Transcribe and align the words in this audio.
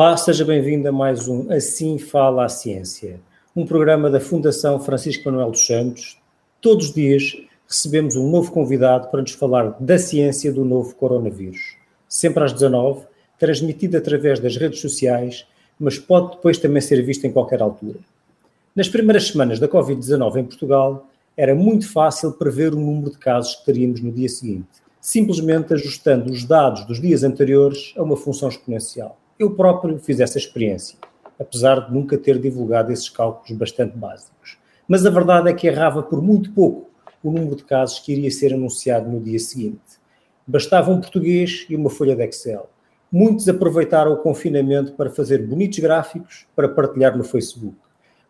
Olá, 0.00 0.16
seja 0.16 0.46
bem-vindo 0.46 0.88
a 0.88 0.92
mais 0.92 1.28
um 1.28 1.52
Assim 1.52 1.98
Fala 1.98 2.46
a 2.46 2.48
Ciência, 2.48 3.20
um 3.54 3.66
programa 3.66 4.08
da 4.08 4.18
Fundação 4.18 4.80
Francisco 4.80 5.26
Manuel 5.26 5.50
dos 5.50 5.66
Santos. 5.66 6.18
Todos 6.58 6.86
os 6.86 6.94
dias 6.94 7.36
recebemos 7.68 8.16
um 8.16 8.30
novo 8.30 8.50
convidado 8.50 9.10
para 9.10 9.20
nos 9.20 9.32
falar 9.32 9.76
da 9.78 9.98
ciência 9.98 10.50
do 10.50 10.64
novo 10.64 10.94
coronavírus. 10.94 11.76
Sempre 12.08 12.44
às 12.44 12.54
19 12.54 13.04
transmitido 13.38 13.98
através 13.98 14.40
das 14.40 14.56
redes 14.56 14.80
sociais, 14.80 15.46
mas 15.78 15.98
pode 15.98 16.36
depois 16.36 16.56
também 16.56 16.80
ser 16.80 17.02
visto 17.02 17.26
em 17.26 17.30
qualquer 17.30 17.60
altura. 17.60 17.98
Nas 18.74 18.88
primeiras 18.88 19.26
semanas 19.26 19.58
da 19.58 19.68
Covid-19 19.68 20.36
em 20.36 20.44
Portugal, 20.44 21.08
era 21.36 21.54
muito 21.54 21.86
fácil 21.86 22.32
prever 22.32 22.72
o 22.72 22.80
número 22.80 23.10
de 23.10 23.18
casos 23.18 23.56
que 23.56 23.66
teríamos 23.66 24.00
no 24.00 24.10
dia 24.10 24.30
seguinte, 24.30 24.80
simplesmente 24.98 25.74
ajustando 25.74 26.32
os 26.32 26.42
dados 26.46 26.86
dos 26.86 26.98
dias 26.98 27.22
anteriores 27.22 27.92
a 27.98 28.02
uma 28.02 28.16
função 28.16 28.48
exponencial. 28.48 29.19
Eu 29.40 29.52
próprio 29.52 29.98
fiz 29.98 30.20
essa 30.20 30.36
experiência, 30.36 30.98
apesar 31.38 31.86
de 31.86 31.94
nunca 31.94 32.18
ter 32.18 32.38
divulgado 32.38 32.92
esses 32.92 33.08
cálculos 33.08 33.50
bastante 33.52 33.96
básicos. 33.96 34.58
Mas 34.86 35.06
a 35.06 35.08
verdade 35.08 35.48
é 35.48 35.54
que 35.54 35.66
errava 35.66 36.02
por 36.02 36.20
muito 36.20 36.52
pouco 36.52 36.90
o 37.24 37.32
número 37.32 37.56
de 37.56 37.64
casos 37.64 38.00
que 38.00 38.12
iria 38.12 38.30
ser 38.30 38.52
anunciado 38.52 39.10
no 39.10 39.18
dia 39.18 39.38
seguinte. 39.38 39.80
Bastava 40.46 40.90
um 40.90 41.00
português 41.00 41.64
e 41.70 41.74
uma 41.74 41.88
folha 41.88 42.14
de 42.14 42.22
Excel. 42.22 42.68
Muitos 43.10 43.48
aproveitaram 43.48 44.12
o 44.12 44.18
confinamento 44.18 44.92
para 44.92 45.08
fazer 45.08 45.38
bonitos 45.46 45.78
gráficos 45.78 46.46
para 46.54 46.68
partilhar 46.68 47.16
no 47.16 47.24
Facebook. 47.24 47.78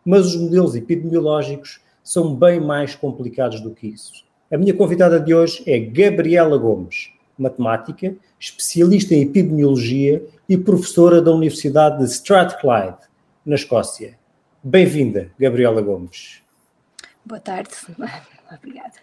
Mas 0.05 0.27
os 0.27 0.37
modelos 0.37 0.75
epidemiológicos 0.77 1.81
são 2.01 2.33
bem 2.33 2.61
mais 2.61 2.95
complicados 2.95 3.59
do 3.59 3.71
que 3.71 3.87
isso. 3.87 4.23
A 4.49 4.57
minha 4.57 4.73
convidada 4.73 5.19
de 5.19 5.35
hoje 5.35 5.61
é 5.67 5.77
Gabriela 5.77 6.57
Gomes, 6.57 7.11
matemática, 7.41 8.15
especialista 8.39 9.13
em 9.15 9.21
epidemiologia 9.21 10.23
e 10.47 10.57
professora 10.57 11.21
da 11.21 11.31
Universidade 11.31 11.99
de 11.99 12.05
Strathclyde, 12.05 12.97
na 13.45 13.55
Escócia. 13.55 14.17
Bem-vinda, 14.63 15.31
Gabriela 15.39 15.81
Gomes. 15.81 16.41
Boa 17.25 17.39
tarde, 17.39 17.71
obrigada. 18.55 18.93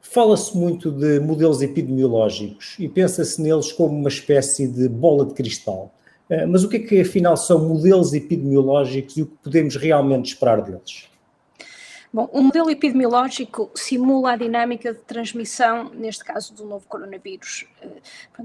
Fala-se 0.00 0.56
muito 0.56 0.90
de 0.90 1.20
modelos 1.20 1.62
epidemiológicos 1.62 2.76
e 2.78 2.88
pensa-se 2.88 3.40
neles 3.40 3.72
como 3.72 3.96
uma 3.96 4.08
espécie 4.08 4.66
de 4.66 4.88
bola 4.88 5.24
de 5.24 5.32
cristal. 5.32 5.94
Eh, 6.28 6.44
mas 6.44 6.64
o 6.64 6.68
que 6.68 6.76
é 6.76 6.80
que 6.80 7.00
afinal 7.00 7.36
são 7.36 7.68
modelos 7.68 8.12
epidemiológicos 8.12 9.16
e 9.16 9.22
o 9.22 9.26
que 9.26 9.36
podemos 9.42 9.76
realmente 9.76 10.32
esperar 10.32 10.60
deles? 10.62 11.08
Bom, 12.14 12.28
o 12.30 12.42
modelo 12.42 12.70
epidemiológico 12.70 13.70
simula 13.74 14.32
a 14.32 14.36
dinâmica 14.36 14.92
de 14.92 15.00
transmissão, 15.00 15.88
neste 15.94 16.22
caso 16.22 16.52
do 16.52 16.66
novo 16.66 16.86
coronavírus. 16.86 17.64
Eh, 17.80 17.88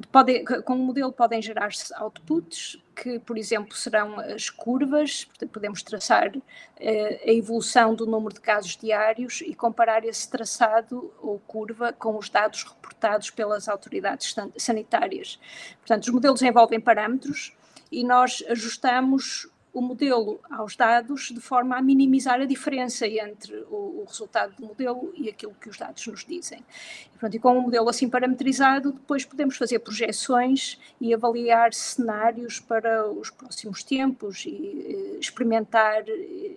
pode, 0.10 0.46
com 0.64 0.76
o 0.76 0.78
modelo 0.78 1.12
podem 1.12 1.42
gerar-se 1.42 1.94
outputs, 2.02 2.82
que, 2.96 3.20
por 3.20 3.38
exemplo, 3.38 3.76
serão 3.76 4.22
as 4.22 4.50
curvas, 4.50 5.28
podemos 5.52 5.84
traçar 5.84 6.32
eh, 6.80 7.22
a 7.26 7.34
evolução 7.34 7.94
do 7.94 8.06
número 8.06 8.36
de 8.36 8.40
casos 8.40 8.78
diários 8.78 9.42
e 9.42 9.54
comparar 9.54 10.06
esse 10.06 10.30
traçado 10.30 11.14
ou 11.22 11.38
curva 11.40 11.92
com 11.92 12.18
os 12.18 12.30
dados 12.30 12.64
reportados 12.64 13.32
pelas 13.32 13.68
autoridades 13.68 14.34
sanitárias. 14.56 15.38
Portanto, 15.80 16.04
os 16.04 16.10
modelos 16.10 16.42
envolvem 16.42 16.80
parâmetros 16.80 17.52
e 17.92 18.02
nós 18.02 18.42
ajustamos 18.48 19.50
o 19.78 19.82
modelo 19.82 20.40
aos 20.50 20.76
dados 20.76 21.32
de 21.32 21.40
forma 21.40 21.78
a 21.78 21.82
minimizar 21.82 22.42
a 22.42 22.46
diferença 22.46 23.06
entre 23.06 23.56
o, 23.70 24.02
o 24.02 24.06
resultado 24.08 24.56
do 24.56 24.66
modelo 24.66 25.14
e 25.16 25.30
aquilo 25.30 25.54
que 25.54 25.70
os 25.70 25.78
dados 25.78 26.08
nos 26.08 26.26
dizem. 26.26 26.66
E, 27.14 27.18
pronto, 27.20 27.36
e 27.36 27.40
com 27.40 27.56
o 27.56 27.62
modelo 27.62 27.88
assim 27.88 28.10
parametrizado, 28.10 28.92
depois 28.92 29.24
podemos 29.24 29.56
fazer 29.56 29.78
projeções 29.80 30.80
e 31.00 31.14
avaliar 31.14 31.76
cenários 31.76 32.60
para 32.60 33.08
os 33.08 33.30
próximos 33.30 33.84
tempos 33.84 34.46
e, 34.48 35.14
eh, 35.16 35.20
experimentar 35.20 36.04
eh, 36.08 36.56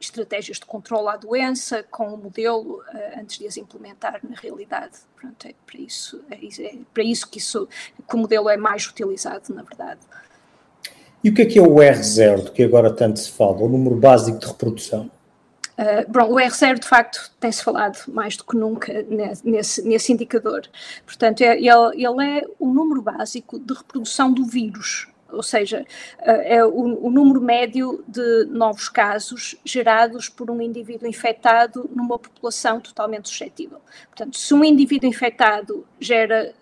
estratégias 0.00 0.58
de 0.58 0.64
controle 0.64 1.08
à 1.08 1.16
doença 1.16 1.82
com 1.82 2.14
o 2.14 2.16
modelo 2.16 2.80
uh, 2.80 3.20
antes 3.20 3.38
de 3.38 3.46
as 3.46 3.56
implementar 3.56 4.20
na 4.22 4.36
realidade. 4.36 4.98
Pronto, 5.16 5.46
é 5.46 5.54
para 5.66 5.80
isso, 5.80 6.22
é, 6.30 6.36
é 6.62 6.78
para 6.92 7.02
isso 7.02 7.28
que, 7.28 7.38
isso 7.38 7.66
que 8.06 8.14
o 8.14 8.18
modelo 8.18 8.48
é 8.48 8.56
mais 8.56 8.86
utilizado, 8.86 9.54
na 9.54 9.62
verdade. 9.62 10.00
E 11.24 11.30
o 11.30 11.34
que 11.34 11.40
é 11.40 11.46
que 11.46 11.58
é 11.58 11.62
o 11.62 11.76
R0, 11.76 12.44
de 12.44 12.50
que 12.50 12.62
agora 12.62 12.92
tanto 12.92 13.18
se 13.18 13.30
fala, 13.30 13.56
o 13.62 13.68
número 13.68 13.96
básico 13.96 14.38
de 14.38 14.46
reprodução? 14.46 15.10
Uh, 15.78 16.04
bom, 16.06 16.34
o 16.34 16.34
R0 16.34 16.78
de 16.78 16.86
facto 16.86 17.32
tem-se 17.40 17.64
falado 17.64 17.98
mais 18.08 18.36
do 18.36 18.44
que 18.44 18.54
nunca 18.54 19.04
nesse, 19.42 19.82
nesse 19.82 20.12
indicador. 20.12 20.68
Portanto, 21.06 21.40
é, 21.40 21.56
ele, 21.56 21.68
ele, 21.94 22.38
é 22.38 22.46
o 22.58 22.68
número 22.68 23.00
básico 23.00 23.58
de 23.58 23.72
reprodução 23.72 24.34
do 24.34 24.44
vírus, 24.44 25.08
ou 25.32 25.42
seja, 25.42 25.86
uh, 26.20 26.30
é 26.44 26.62
o, 26.62 27.06
o, 27.06 27.10
número 27.10 27.40
médio 27.40 28.04
de 28.06 28.44
novos 28.50 28.90
casos 28.90 29.56
gerados 29.64 30.28
por 30.28 30.50
um 30.50 30.60
indivíduo 30.60 31.08
infectado 31.08 31.90
numa 31.92 32.18
população 32.18 32.80
totalmente 32.80 33.30
suscetível. 33.30 33.80
Portanto, 34.08 34.36
se 34.36 34.52
um 34.52 34.62
indivíduo 34.62 35.08
infectado 35.08 35.86
gera 35.98 36.52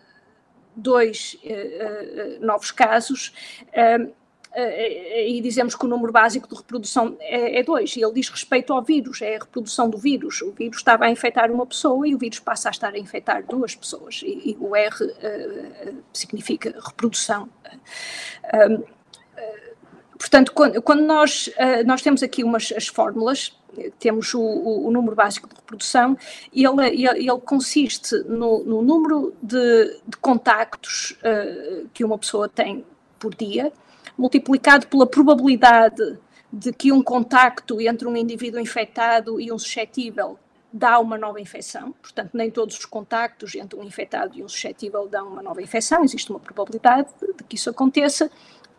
dois 0.76 1.36
uh, 1.44 2.46
novos 2.46 2.70
casos, 2.70 3.34
e 4.54 5.40
dizemos 5.40 5.74
que 5.74 5.84
o 5.84 5.88
número 5.88 6.12
básico 6.12 6.46
de 6.46 6.54
reprodução 6.54 7.16
é 7.20 7.62
2, 7.62 7.96
e 7.96 8.02
ele 8.02 8.12
diz 8.12 8.28
respeito 8.28 8.72
ao 8.72 8.82
vírus, 8.82 9.22
é 9.22 9.36
a 9.36 9.38
reprodução 9.38 9.88
do 9.88 9.96
vírus. 9.96 10.42
O 10.42 10.52
vírus 10.52 10.78
estava 10.78 11.06
a 11.06 11.10
infectar 11.10 11.50
uma 11.50 11.66
pessoa 11.66 12.06
e 12.06 12.14
o 12.14 12.18
vírus 12.18 12.38
passa 12.38 12.68
a 12.68 12.70
estar 12.70 12.94
a 12.94 12.98
infectar 12.98 13.44
duas 13.46 13.74
pessoas, 13.74 14.20
e, 14.22 14.50
e 14.50 14.56
o 14.60 14.76
R 14.76 15.04
uh, 15.04 16.02
significa 16.12 16.74
reprodução. 16.84 17.48
Uh, 18.44 18.84
portanto, 20.18 20.52
quando, 20.52 21.02
nós, 21.02 21.48
uh, 21.48 21.86
nós 21.86 22.02
temos 22.02 22.22
aqui 22.22 22.44
umas 22.44 22.72
as 22.72 22.86
fórmulas, 22.86 23.56
temos 23.98 24.34
o, 24.34 24.42
o, 24.42 24.90
número 24.90 25.16
básico 25.16 25.48
de 25.48 25.54
reprodução, 25.54 26.16
ele, 26.52 26.66
ele, 27.16 27.40
consiste 27.40 28.14
no, 28.24 28.62
no, 28.64 28.82
número 28.82 29.34
de, 29.42 29.98
de 30.06 30.16
contactos 30.18 31.16
que 31.94 32.04
uma 32.04 32.18
pessoa 32.18 32.50
tem 32.50 32.84
por 33.18 33.34
dia, 33.34 33.72
multiplicado 34.16 34.86
pela 34.86 35.06
probabilidade 35.06 36.18
de 36.52 36.72
que 36.72 36.92
um 36.92 37.02
contacto 37.02 37.80
entre 37.80 38.06
um 38.06 38.16
indivíduo 38.16 38.60
infectado 38.60 39.40
e 39.40 39.50
um 39.50 39.58
suscetível 39.58 40.38
dá 40.72 40.98
uma 40.98 41.18
nova 41.18 41.40
infecção, 41.40 41.92
portanto, 41.92 42.30
nem 42.32 42.50
todos 42.50 42.78
os 42.78 42.84
contactos 42.86 43.54
entre 43.54 43.78
um 43.78 43.84
infectado 43.84 44.38
e 44.38 44.42
um 44.42 44.48
suscetível 44.48 45.06
dão 45.06 45.28
uma 45.28 45.42
nova 45.42 45.60
infecção, 45.62 46.02
existe 46.02 46.30
uma 46.30 46.40
probabilidade 46.40 47.08
de 47.36 47.44
que 47.44 47.56
isso 47.56 47.68
aconteça, 47.68 48.30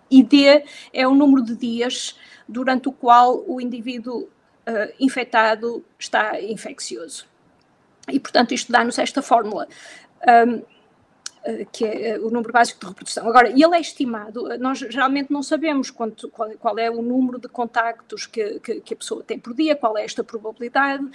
e 0.09 0.23
D 0.23 0.63
é 0.91 1.07
o 1.07 1.13
número 1.13 1.43
de 1.43 1.55
dias 1.55 2.15
durante 2.47 2.89
o 2.89 2.91
qual 2.91 3.43
o 3.47 3.61
indivíduo 3.61 4.23
uh, 4.23 4.93
infectado 4.99 5.83
está 5.97 6.39
infeccioso. 6.41 7.25
E, 8.11 8.19
portanto, 8.19 8.53
isto 8.53 8.71
dá-nos 8.71 8.99
esta 8.99 9.21
fórmula. 9.21 9.67
Um, 10.47 10.61
que 11.71 11.85
é 11.85 12.09
eh, 12.09 12.19
o 12.19 12.29
número 12.29 12.51
básico 12.51 12.79
de 12.79 12.87
reprodução. 12.87 13.27
Agora, 13.27 13.49
ele 13.49 13.75
é 13.75 13.79
estimado, 13.79 14.51
eh, 14.51 14.57
nós 14.57 14.79
geralmente 14.79 15.31
não 15.31 15.43
sabemos 15.43 15.91
quanto, 15.91 16.29
qual, 16.29 16.49
qual, 16.51 16.79
é 16.79 16.89
o 16.89 17.01
número 17.01 17.39
de 17.39 17.47
contactos 17.47 18.25
que, 18.25 18.59
que, 18.59 18.81
que, 18.81 18.93
a 18.93 18.97
pessoa 18.97 19.23
tem 19.23 19.37
por 19.37 19.53
dia, 19.53 19.75
qual 19.75 19.97
é 19.97 20.05
esta 20.05 20.23
probabilidade, 20.23 21.05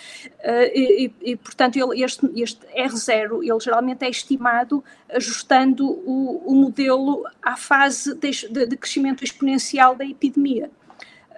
e, 0.75 1.11
e, 1.21 1.37
portanto, 1.37 1.77
ele, 1.77 2.03
este, 2.03 2.27
este, 2.41 2.66
R0, 2.66 3.43
ele 3.43 3.61
geralmente 3.61 4.05
é 4.05 4.11
estimado 4.11 4.84
ajustando 5.09 5.89
o, 5.89 6.43
o 6.47 6.55
modelo 6.55 7.25
à 7.43 7.56
fase 7.56 8.15
de, 8.15 8.31
de, 8.49 8.66
de 8.66 8.77
crescimento 8.77 9.25
exponencial 9.25 9.95
da 9.95 10.05
epidemia. 10.05 10.71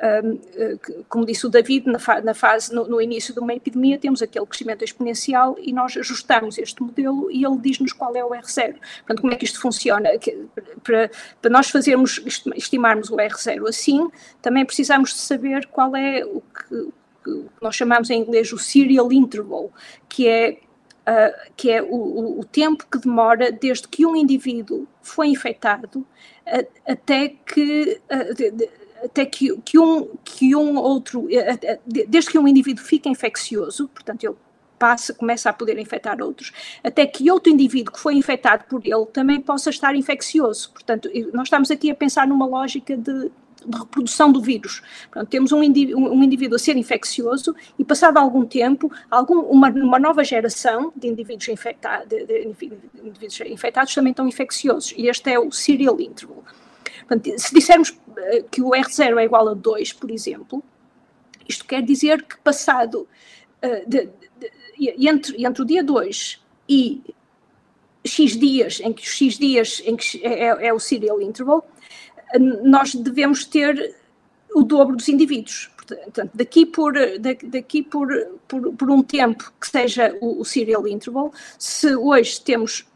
Eh, 0.02 0.78
como 1.10 1.26
disse 1.26 1.46
o 1.46 1.50
David, 1.50 1.86
na, 1.86 1.98
fa 1.98 2.22
na 2.22 2.32
fase, 2.32 2.74
no, 2.74 2.88
no, 2.88 3.02
início 3.02 3.34
de 3.34 3.40
uma 3.40 3.52
epidemia, 3.52 3.98
temos 3.98 4.22
aquele 4.22 4.46
crescimento 4.46 4.82
exponencial 4.82 5.56
e 5.60 5.74
nós 5.74 5.94
ajustamos 5.94 6.56
este 6.56 6.82
modelo 6.82 7.30
e 7.30 7.44
ele 7.44 7.58
diz-nos 7.58 7.92
qual 7.92 8.16
é 8.16 8.24
o 8.24 8.30
R0. 8.30 8.76
Portanto, 9.00 9.20
como 9.20 9.34
é 9.34 9.36
que 9.36 9.44
isto 9.44 9.60
funciona? 9.60 10.08
para, 10.82 11.10
para 11.42 11.50
nós 11.50 11.68
fazermos, 11.68 12.22
estimarmos 12.56 13.10
o 13.10 13.16
R0 13.16 13.68
assim, 13.68 14.10
também 14.40 14.64
precisamos 14.64 15.10
de 15.10 15.18
saber 15.18 15.66
qual 15.66 15.94
é 15.94 16.24
o 16.24 16.40
que, 16.40 16.74
o 16.74 16.92
que 17.22 17.62
nós 17.62 17.76
chamamos 17.76 18.08
em 18.08 18.22
inglês 18.22 18.50
o 18.54 18.58
serial 18.58 19.12
interval, 19.12 19.70
que 20.08 20.26
é 20.26 20.58
Uh, 21.00 21.50
que 21.56 21.70
é 21.70 21.82
o, 21.82 22.38
o, 22.38 22.44
tempo 22.44 22.86
que 22.86 22.98
demora 22.98 23.50
desde 23.50 23.88
que 23.88 24.04
um 24.04 24.14
indivíduo 24.14 24.86
foi 25.02 25.28
infectado 25.28 26.00
uh, 26.00 26.66
até 26.86 27.30
que 27.30 27.98
uh, 28.04 28.34
de, 28.34 28.68
até 29.04 29.24
que, 29.24 29.56
que, 29.64 29.78
um, 29.78 30.08
que 30.24 30.54
um 30.54 30.76
outro, 30.76 31.26
eh, 31.30 31.58
eh, 31.62 31.78
desde 31.86 32.30
que 32.30 32.38
um 32.38 32.46
indivíduo 32.46 32.84
fica 32.84 33.08
infeccioso, 33.08 33.88
portanto 33.88 34.24
ele 34.24 34.36
passa, 34.78 35.12
começa 35.12 35.50
a 35.50 35.52
poder 35.52 35.78
infectar 35.78 36.22
outros, 36.22 36.52
até 36.82 37.06
que 37.06 37.30
outro 37.30 37.52
indivíduo 37.52 37.92
que 37.92 38.00
foi 38.00 38.14
infectado 38.14 38.64
por 38.64 38.80
ele 38.84 39.06
também 39.12 39.40
possa 39.40 39.68
estar 39.68 39.94
infeccioso. 39.94 40.72
Portanto, 40.72 41.10
nós 41.34 41.48
estamos 41.48 41.70
aqui 41.70 41.90
a 41.90 41.94
pensar 41.94 42.26
numa 42.26 42.46
lógica 42.46 42.96
de, 42.96 43.30
de 43.66 43.78
reprodução 43.78 44.32
do 44.32 44.40
vírus. 44.40 44.82
Portanto, 45.10 45.28
temos 45.28 45.52
um 45.52 45.62
indivíduo, 45.62 46.10
um 46.10 46.24
indivíduo, 46.24 46.56
a 46.56 46.58
ser 46.58 46.78
infeccioso 46.78 47.54
e, 47.78 47.84
passado 47.84 48.16
algum 48.16 48.46
tempo, 48.46 48.90
algum, 49.10 49.40
uma, 49.40 49.68
uma 49.68 49.98
nova 49.98 50.24
geração 50.24 50.90
de 50.96 51.08
indivíduos, 51.08 51.48
infecta, 51.48 52.04
de, 52.06 52.24
de 52.24 52.48
indivíduos 53.04 53.40
infectados 53.40 53.94
também 53.94 54.12
estão 54.12 54.26
infecciosos. 54.26 54.94
E 54.96 55.08
este 55.08 55.30
é 55.30 55.38
o 55.38 55.52
serial 55.52 56.00
interval. 56.00 56.42
Portanto, 57.10 57.36
se 57.40 57.52
dissermos 57.52 57.98
que 58.52 58.62
o 58.62 58.70
R0 58.70 59.18
é 59.18 59.24
igual 59.24 59.48
a 59.48 59.54
2, 59.54 59.94
por 59.94 60.12
exemplo, 60.12 60.62
isto 61.48 61.64
quer 61.64 61.82
dizer 61.82 62.22
que 62.22 62.38
passado 62.38 63.08
uh, 63.64 63.88
de, 63.90 64.08
de, 64.38 65.08
entre, 65.08 65.44
entre 65.44 65.62
o 65.62 65.64
dia 65.64 65.82
2 65.82 66.40
e 66.68 67.02
X 68.04 68.36
dias, 68.36 68.78
em 68.80 68.92
que 68.92 69.02
os 69.02 69.08
X 69.08 69.36
dias 69.38 69.82
em 69.84 69.96
que 69.96 70.24
é, 70.24 70.44
é, 70.44 70.68
é 70.68 70.72
o 70.72 70.78
serial 70.78 71.20
interval, 71.20 71.68
nós 72.62 72.94
devemos 72.94 73.44
ter 73.44 73.96
o 74.54 74.62
dobro 74.62 74.94
dos 74.94 75.08
indivíduos. 75.08 75.68
Portanto, 75.76 76.30
daqui 76.32 76.64
por, 76.64 76.94
daqui 77.18 77.82
por, 77.82 78.08
por, 78.46 78.72
por 78.74 78.88
um 78.88 79.02
tempo 79.02 79.52
que 79.60 79.68
seja 79.68 80.16
o, 80.20 80.40
o 80.40 80.44
serial 80.44 80.86
interval, 80.86 81.32
se 81.58 81.92
hoje 81.96 82.40
temos 82.40 82.86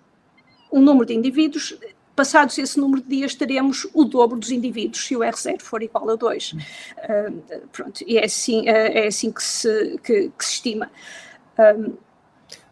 um 0.70 0.80
número 0.80 1.06
de 1.06 1.14
indivíduos, 1.14 1.76
passados 2.14 2.56
esse 2.58 2.78
número 2.78 3.02
de 3.02 3.08
dias 3.08 3.34
teremos 3.34 3.86
o 3.92 4.04
dobro 4.04 4.38
dos 4.38 4.50
indivíduos 4.50 5.06
se 5.06 5.16
o 5.16 5.20
R0 5.20 5.60
for 5.60 5.82
igual 5.82 6.10
a 6.10 6.16
2. 6.16 6.52
Uh, 6.52 6.58
ah, 6.98 7.56
pronto, 7.72 8.04
e 8.06 8.18
é 8.18 8.24
assim, 8.24 8.62
uh, 8.62 8.68
é 8.68 9.06
assim 9.06 9.30
que, 9.30 9.42
se, 9.42 9.98
que, 10.02 10.30
que 10.36 10.44
se 10.44 10.52
estima. 10.54 10.90
Um, 11.58 11.94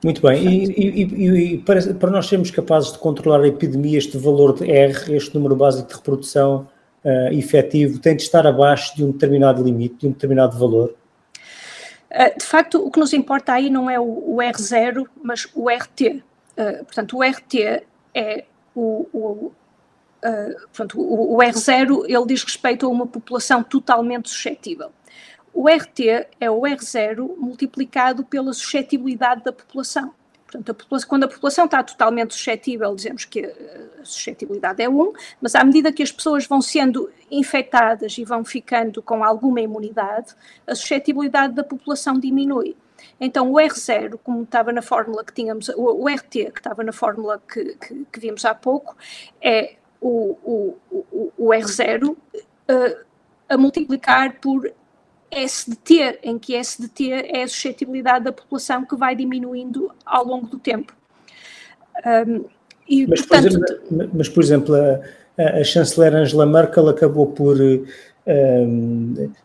muito 0.05 0.21
bem, 0.21 0.45
e, 0.45 0.65
e, 0.73 1.55
e, 1.55 1.59
para, 1.59 1.95
para, 1.95 2.11
nós 2.11 2.27
sermos 2.27 2.51
capazes 2.51 2.93
de 2.93 2.99
controlar 2.99 3.41
a 3.41 3.47
epidemia, 3.47 3.99
este 3.99 4.19
valor 4.19 4.55
de 4.55 4.69
R, 4.69 5.15
este 5.15 5.35
número 5.35 5.55
básico 5.55 5.89
de 5.89 5.95
reprodução 5.95 6.69
uh, 7.05 7.33
efetivo, 7.33 8.01
tem 8.01 8.17
de 8.17 8.23
estar 8.23 8.45
abaixo 8.45 8.97
de 8.97 9.05
um 9.05 9.13
determinado 9.13 9.63
limite, 9.63 9.95
de 10.01 10.09
um 10.09 10.11
determinado 10.11 10.59
valor? 10.59 10.95
Uh, 12.11 12.37
de 12.37 12.45
facto, 12.45 12.85
o 12.85 12.91
que 12.91 12.99
nos 12.99 13.13
importa 13.13 13.53
aí 13.53 13.71
não 13.71 13.89
é 13.89 13.99
o, 14.01 14.03
o 14.03 14.37
R0, 14.39 15.07
mas 15.23 15.49
o 15.55 15.69
RT. 15.69 16.21
Uh, 16.59 16.85
portanto, 16.85 17.17
o 17.17 17.23
RT 17.23 17.85
é 18.13 18.45
o, 18.75 19.07
o 19.13 19.53
Uh, 20.25 20.55
portanto, 20.69 21.01
o, 21.01 21.35
o, 21.35 21.39
R0 21.39 22.05
ele 22.07 22.27
diz 22.27 22.45
respeito 22.45 22.87
a 22.87 22.89
uma 22.89 23.09
população 23.09 23.61
totalmente 23.61 24.31
suscetível. 24.31 24.93
O 25.53 25.69
RT 25.69 26.29
é 26.41 26.49
o 26.49 26.61
R0 26.61 27.37
multiplicado 27.37 28.25
pela 28.25 28.53
suscetibilidade 28.53 29.43
da 29.43 29.53
população. 29.53 30.15
Portanto, 30.53 30.71
a 30.71 30.75
população, 30.75 31.09
quando 31.09 31.25
a 31.25 31.29
população 31.29 31.65
está 31.65 31.83
totalmente 31.83 32.35
suscetível, 32.35 32.95
dizemos 32.95 33.25
que 33.25 33.41
a 33.41 34.05
suscetibilidade 34.05 34.83
é 34.83 34.89
1, 34.89 35.13
mas 35.41 35.55
à 35.55 35.65
medida 35.65 35.93
que 35.93 36.03
as 36.03 36.13
pessoas 36.13 36.47
vão 36.47 36.61
sendo 36.61 37.11
infectadas 37.31 38.17
e 38.17 38.25
vão 38.25 38.45
ficando 38.45 39.03
com 39.03 39.25
alguma 39.25 39.61
imunidade, 39.61 40.35
a 40.67 40.75
suscetibilidade 40.75 41.55
da 41.55 41.65
população 41.65 42.21
diminui. 42.21 42.77
Então, 43.25 43.53
o 43.53 43.55
R0, 43.55 44.19
como 44.25 44.43
estava 44.43 44.73
na 44.73 44.83
fórmula 44.83 45.23
que 45.23 45.33
tínhamos, 45.33 45.69
o, 45.69 46.03
o 46.03 46.09
RT, 46.09 46.51
que 46.51 46.59
estava 46.59 46.83
na 46.83 46.91
fórmula 46.91 47.41
que, 47.49 47.77
que, 47.77 48.05
que 48.13 48.19
vimos 48.19 48.45
há 48.45 48.53
pouco, 48.53 48.97
é 49.41 49.77
o, 50.01 50.37
o, 50.43 50.77
o, 50.91 51.33
o 51.39 51.49
R0 51.51 52.09
uh, 52.09 52.17
eh, 52.67 52.99
a 53.49 53.57
multiplicar 53.57 54.41
por 54.41 54.69
S 55.31 55.71
de 55.71 55.77
T, 55.77 56.19
em 56.25 56.37
que 56.37 56.57
S 56.57 56.83
de 56.83 56.89
T 56.89 57.13
é 57.13 57.45
a 57.45 57.49
suscetibilidade 57.49 58.25
da 58.25 58.33
população 58.33 58.85
que 58.85 58.97
vai 58.97 59.15
diminuindo 59.15 59.93
ao 60.05 60.27
longo 60.27 60.49
do 60.49 60.59
tempo. 60.59 60.93
Um, 62.05 62.45
e, 62.89 63.07
mas, 63.07 63.21
portanto, 63.21 63.61
por 63.61 63.71
exemplo, 63.71 64.11
mas, 64.15 64.29
por 64.29 64.43
exemplo, 64.43 64.75
a, 64.75 65.61
a, 65.61 65.63
chanceler 65.63 66.13
Angela 66.17 66.45
Merkel 66.45 66.89
acabou 66.89 67.29
por 67.29 67.57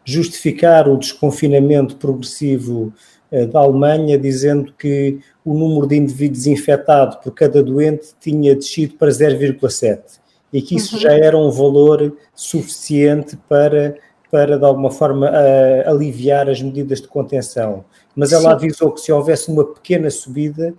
justificar 0.06 0.88
o 0.88 0.98
desconfinamento 0.98 1.96
progressivo 1.96 2.94
uh, 3.32 3.48
da 3.48 3.60
Alemanha, 3.60 4.18
dizendo 4.18 4.74
que 4.78 5.20
o 5.44 5.54
número 5.54 5.88
de 5.88 5.96
indivíduos 5.98 6.48
infectados 6.48 7.18
por 7.18 7.32
cada 7.32 7.64
doente 7.64 8.10
tinha 8.20 8.56
descido 8.56 8.96
para 8.96 9.10
0,7 9.10 10.20
e 10.54 10.62
que 10.62 10.76
isso 10.76 10.96
uhum. 10.96 11.02
já 11.02 11.12
era 11.12 11.38
um 11.38 11.50
valor 11.50 12.16
suficiente 12.34 13.38
para 13.50 13.96
para, 14.30 14.58
de 14.58 14.66
alguma 14.66 14.92
forma, 14.92 15.30
uh, 15.30 15.90
aliviar 15.90 16.50
as 16.50 16.62
medidas 16.62 17.02
de 17.02 17.08
contenção. 17.08 17.86
Mas 18.16 18.34
ela 18.34 18.50
Sim. 18.50 18.56
avisou 18.56 18.92
que 18.92 19.02
se 19.02 19.12
houvesse 19.12 19.50
uma 19.50 19.64
pequena 19.64 20.10
subida, 20.10 20.74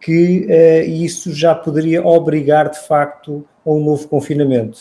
que 0.00 0.46
uh, 0.46 0.90
isso 0.90 1.32
já 1.32 1.54
poderia 1.54 2.04
obrigar, 2.04 2.68
de 2.68 2.78
facto, 2.86 3.44
a 3.64 3.70
um 3.70 3.82
novo 3.82 4.06
confinamento. 4.08 4.78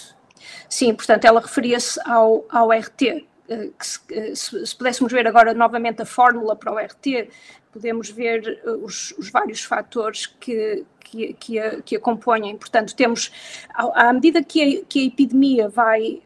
Sim, 0.68 0.94
portanto, 0.94 1.25
ela 1.25 1.41
referia-se 1.41 2.00
ao, 2.06 2.45
ao 2.50 2.71
RT, 2.71 3.01
eh, 3.50 3.69
que 3.77 3.88
se, 3.88 4.00
se, 4.36 4.65
se, 4.65 4.75
pudéssemos 4.75 5.12
ver 5.12 5.27
agora 5.27 5.53
novamente 5.53 6.01
a 6.01 6.06
fórmula 6.06 6.56
para 6.56 6.74
o 6.74 6.77
RT, 6.77 7.30
podemos 7.71 8.09
ver 8.09 8.62
os, 8.81 9.13
os 9.18 9.30
vários 9.30 9.63
fatores 9.63 10.25
que, 10.25 10.86
que, 11.00 11.33
que, 11.33 11.59
a, 11.59 11.81
que 11.81 11.95
a 11.95 12.00
compõem. 12.00 12.57
Portanto, 12.57 12.95
temos, 12.95 13.31
à, 13.74 14.12
medida 14.12 14.44
que 14.44 14.62
a, 14.80 14.86
que 14.86 15.00
a 15.00 15.03
epidemia 15.03 15.69
vai 15.69 16.21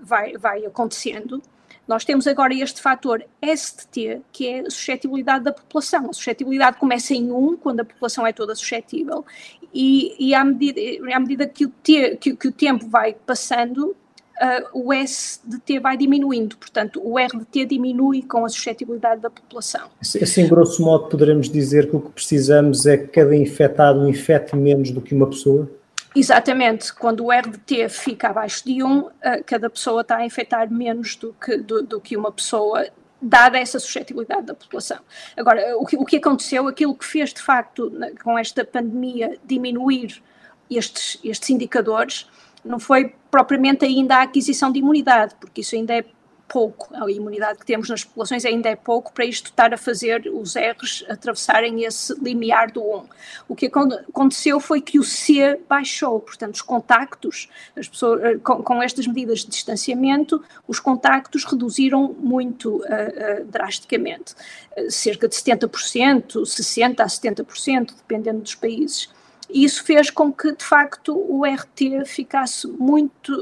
vai, 0.00 0.36
vai 0.36 0.64
acontecendo. 0.64 1.42
Nós 1.86 2.04
temos 2.04 2.26
agora 2.26 2.52
este 2.52 2.80
fator 2.80 3.22
ST, 3.42 4.22
que 4.32 4.48
é 4.48 4.60
a 4.60 4.70
suscetibilidade 4.70 5.44
da 5.44 5.52
população. 5.52 6.10
A 6.10 6.12
suscetibilidade 6.12 6.78
começa 6.78 7.14
em 7.14 7.30
1, 7.30 7.56
quando 7.58 7.80
a 7.80 7.84
população 7.84 8.26
é 8.26 8.32
toda 8.32 8.54
suscetível, 8.54 9.24
e, 9.72 10.16
e 10.18 10.34
à, 10.34 10.44
medida, 10.44 10.80
à 11.14 11.20
medida 11.20 11.46
que 11.46 11.66
o, 11.66 11.72
que, 11.82 12.16
que 12.16 12.48
o 12.48 12.52
tempo 12.52 12.88
vai 12.88 13.14
passando, 13.14 13.94
uh, 14.40 14.68
o 14.72 14.92
S 14.92 15.40
de 15.44 15.58
T 15.58 15.78
vai 15.78 15.96
diminuindo, 15.96 16.56
portanto, 16.56 17.00
o 17.04 17.18
R 17.18 17.38
de 17.38 17.44
T 17.44 17.64
diminui 17.66 18.22
com 18.22 18.44
a 18.44 18.48
suscetibilidade 18.48 19.20
da 19.20 19.30
população. 19.30 19.88
Assim, 20.00 20.46
grosso 20.48 20.82
modo, 20.82 21.08
poderemos 21.08 21.48
dizer 21.48 21.90
que 21.90 21.96
o 21.96 22.00
que 22.00 22.10
precisamos 22.10 22.86
é 22.86 22.96
que 22.96 23.08
cada 23.08 23.36
infectado 23.36 24.08
infecte 24.08 24.56
menos 24.56 24.90
do 24.90 25.00
que 25.00 25.14
uma 25.14 25.28
pessoa? 25.28 25.70
Exatamente, 26.18 26.94
quando 26.94 27.26
o 27.26 27.30
R 27.30 27.50
de 27.50 27.58
T 27.58 27.90
fica 27.90 28.30
abaixo 28.30 28.64
de 28.64 28.82
1, 28.82 29.10
eh, 29.20 29.42
cada 29.42 29.68
pessoa 29.68 30.00
está 30.00 30.16
a 30.16 30.24
infectar 30.24 30.72
menos 30.72 31.14
do 31.14 31.34
que, 31.34 31.58
do, 31.58 31.82
do 31.82 32.00
que 32.00 32.16
uma 32.16 32.32
pessoa, 32.32 32.88
dada 33.20 33.58
essa 33.58 33.78
suscetibilidade 33.78 34.46
da 34.46 34.54
população. 34.54 34.98
Agora, 35.36 35.76
o 35.76 35.84
que, 35.84 35.94
o 35.94 36.06
que 36.06 36.16
aconteceu, 36.16 36.66
aquilo 36.68 36.94
que 36.94 37.04
fez 37.04 37.34
de 37.34 37.42
facto 37.42 37.92
com 38.24 38.38
esta 38.38 38.64
pandemia 38.64 39.38
diminuir 39.44 40.22
estes, 40.70 41.20
estes 41.22 41.50
indicadores, 41.50 42.26
não 42.64 42.80
foi 42.80 43.14
propriamente 43.30 43.84
ainda 43.84 44.16
a 44.16 44.22
aquisição 44.22 44.72
de 44.72 44.78
imunidade, 44.78 45.34
porque 45.38 45.60
isso 45.60 45.74
ainda 45.74 45.98
é 45.98 46.04
pouco, 46.48 46.88
a 46.94 47.10
imunidade 47.10 47.58
que 47.58 47.66
temos 47.66 47.88
nas 47.88 48.04
populações 48.04 48.44
ainda 48.44 48.68
é 48.68 48.76
pouco 48.76 49.12
para 49.12 49.24
isto 49.24 49.46
estar 49.46 49.74
a 49.74 49.76
fazer 49.76 50.30
os 50.32 50.54
R's 50.54 51.04
atravessarem 51.08 51.84
esse 51.84 52.14
limiar 52.22 52.70
do 52.70 52.82
1. 52.82 53.04
O 53.48 53.56
que 53.56 53.66
aconteceu 53.66 54.60
foi 54.60 54.80
que 54.80 54.98
o 54.98 55.02
C 55.02 55.60
baixou, 55.68 56.20
portanto, 56.20 56.54
os 56.54 56.62
contactos, 56.62 57.48
as 57.76 57.88
pessoas, 57.88 58.22
eh, 58.22 58.36
com, 58.38 58.62
com 58.62 58.82
estas 58.82 59.06
medidas 59.06 59.40
de 59.40 59.48
distanciamento, 59.48 60.42
os 60.68 60.78
contactos 60.78 61.44
reduziram 61.44 62.14
muito 62.18 62.76
uh, 62.76 62.80
uh, 62.80 63.44
drasticamente, 63.46 64.34
uh, 64.76 64.90
cerca 64.90 65.28
de 65.28 65.34
70%, 65.34 66.42
60% 66.42 67.00
a 67.00 67.06
70%, 67.06 67.94
dependendo 67.96 68.40
dos 68.40 68.54
países. 68.54 69.08
Isso 69.48 69.84
fez 69.84 70.10
com 70.10 70.32
que, 70.32 70.52
de 70.52 70.64
facto, 70.64 71.16
o 71.16 71.44
RT 71.44 72.04
ficasse 72.04 72.66
muito 72.66 73.32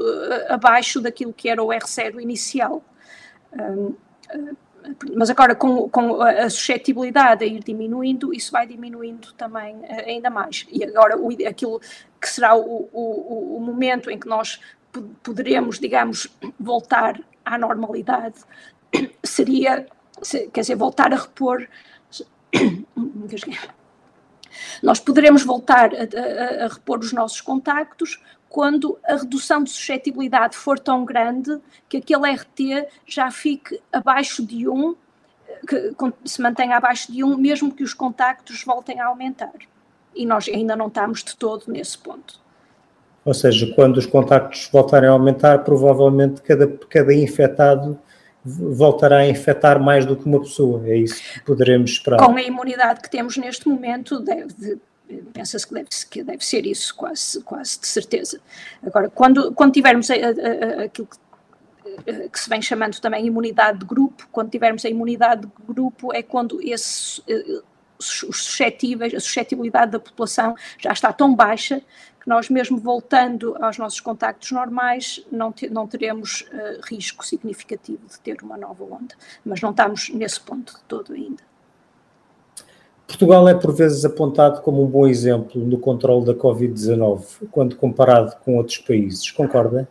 abaixo 0.49 1.01
daquilo 1.01 1.33
que 1.33 1.49
era 1.49 1.63
o 1.63 1.69
R0 1.69 2.21
inicial. 2.21 2.83
Mas 5.15 5.29
agora, 5.29 5.55
com, 5.55 5.89
com, 5.89 6.21
a 6.21 6.49
suscetibilidade 6.49 7.43
a 7.43 7.47
ir 7.47 7.63
diminuindo, 7.63 8.33
isso 8.33 8.51
vai 8.51 8.67
diminuindo 8.67 9.33
também 9.33 9.77
eh, 9.83 10.11
ainda 10.11 10.29
mais. 10.29 10.65
E 10.71 10.83
agora, 10.83 11.17
o, 11.17 11.29
aquilo 11.47 11.79
que 12.21 12.29
será 12.29 12.55
o, 12.55 12.89
o, 12.93 13.57
o 13.57 13.59
momento 13.59 14.11
em 14.11 14.19
que 14.19 14.27
nós 14.27 14.59
poderemos, 15.23 15.79
digamos, 15.79 16.27
voltar 16.59 17.19
à 17.43 17.57
normalidade, 17.57 18.35
seria, 19.23 19.87
quer 20.53 20.61
dizer, 20.61 20.75
voltar 20.75 21.13
a 21.13 21.17
repor. 21.17 21.67
Nós 24.81 24.99
poderemos 24.99 25.43
voltar 25.43 25.91
a, 25.93 26.63
a, 26.63 26.65
a 26.65 26.67
repor 26.67 26.99
os 26.99 27.13
nossos 27.13 27.41
contactos 27.41 28.19
quando 28.49 28.97
a 29.03 29.17
redução 29.17 29.63
de 29.63 29.69
suscetibilidade 29.69 30.55
for 30.55 30.79
tão 30.79 31.03
grande 31.03 31.59
que 31.89 31.97
aquele 31.97 32.31
RT 32.31 32.87
já 33.05 33.29
fique 33.29 33.81
abaixo 33.91 34.45
de 34.45 34.67
1, 34.67 34.95
que 35.67 35.93
se 36.23 36.41
mantenha 36.41 36.77
abaixo 36.77 37.11
de 37.11 37.23
1, 37.23 37.37
mesmo 37.37 37.73
que 37.73 37.83
os 37.83 37.93
contactos 37.93 38.63
voltem 38.63 38.99
a 39.01 39.07
aumentar. 39.07 39.51
E 40.15 40.25
nós 40.25 40.47
ainda 40.47 40.75
não 40.75 40.87
estamos 40.87 41.23
de 41.23 41.35
todo 41.35 41.65
nesse 41.67 41.97
ponto. 41.97 42.39
Ou 43.25 43.33
seja, 43.33 43.73
quando 43.75 43.97
os 43.97 44.05
contactos 44.05 44.69
voltarem 44.71 45.09
a 45.09 45.11
aumentar, 45.11 45.63
provavelmente 45.63 46.41
cada, 46.41 46.67
cada 46.89 47.13
infectado 47.13 47.99
voltará 48.45 49.17
a 49.17 49.27
infectar 49.27 49.81
mais 49.81 50.05
do 50.05 50.15
que 50.15 50.25
uma 50.25 50.39
pessoa. 50.39 50.87
É 50.87 50.97
isso 50.97 51.21
que 51.33 51.39
poderemos 51.41 51.91
esperar. 51.91 52.17
Com 52.17 52.35
a 52.35 52.41
imunidade 52.41 53.01
que 53.01 53.09
temos 53.09 53.37
neste 53.37 53.67
momento, 53.67 54.19
deve, 54.19 54.79
pensa-se 55.33 55.65
que 55.67 55.73
deve, 55.73 55.89
que 56.09 56.23
deve 56.23 56.45
ser 56.45 56.65
isso, 56.65 56.95
quase, 56.95 57.41
quase 57.41 57.79
de 57.79 57.87
certeza. 57.87 58.39
Agora, 58.85 59.09
quando, 59.09 59.51
quando 59.53 59.73
tivermos 59.73 60.09
a, 60.11 60.13
a, 60.13 60.17
a, 60.17 60.83
aquilo 60.83 61.07
que, 61.07 62.29
que, 62.29 62.39
se 62.39 62.49
vem 62.49 62.61
chamando 62.61 62.99
também 62.99 63.25
imunidade 63.25 63.79
de 63.79 63.85
grupo, 63.85 64.27
quando 64.31 64.49
tivermos 64.49 64.85
a 64.85 64.89
imunidade 64.89 65.41
de 65.41 65.51
grupo 65.67 66.13
é 66.13 66.21
quando 66.21 66.59
esse, 66.61 67.23
os 67.97 68.05
suscetíveis, 68.05 69.13
a 69.13 69.19
suscetibilidade 69.19 69.91
da 69.91 69.99
população 69.99 70.55
já 70.77 70.91
está 70.91 71.11
tão 71.11 71.33
baixa 71.33 71.81
nós 72.25 72.49
mesmo 72.49 72.77
voltando 72.77 73.55
aos 73.61 73.77
nossos 73.77 73.99
contactos 73.99 74.51
normais 74.51 75.25
não, 75.31 75.51
te, 75.51 75.69
não 75.69 75.87
teremos 75.87 76.41
uh, 76.41 76.81
risco 76.89 77.25
significativo 77.25 78.01
de 78.07 78.19
ter 78.19 78.41
uma 78.41 78.57
nova 78.57 78.83
onda, 78.83 79.15
mas 79.45 79.61
não 79.61 79.71
estamos 79.71 80.09
nesse 80.09 80.39
ponto 80.41 80.73
de 80.73 80.81
todo 80.87 81.13
ainda. 81.13 81.43
Portugal 83.07 83.47
é 83.47 83.53
por 83.53 83.71
vezes 83.71 84.03
apontado 84.03 84.61
como 84.61 84.83
um 84.83 84.87
bom 84.87 85.07
exemplo 85.07 85.63
no 85.63 85.77
controle 85.77 86.25
da 86.25 86.33
Covid-19, 86.33 87.47
quando 87.51 87.75
comparado 87.75 88.35
com 88.43 88.57
outros 88.57 88.79
países, 88.79 89.29
concorda? 89.29 89.87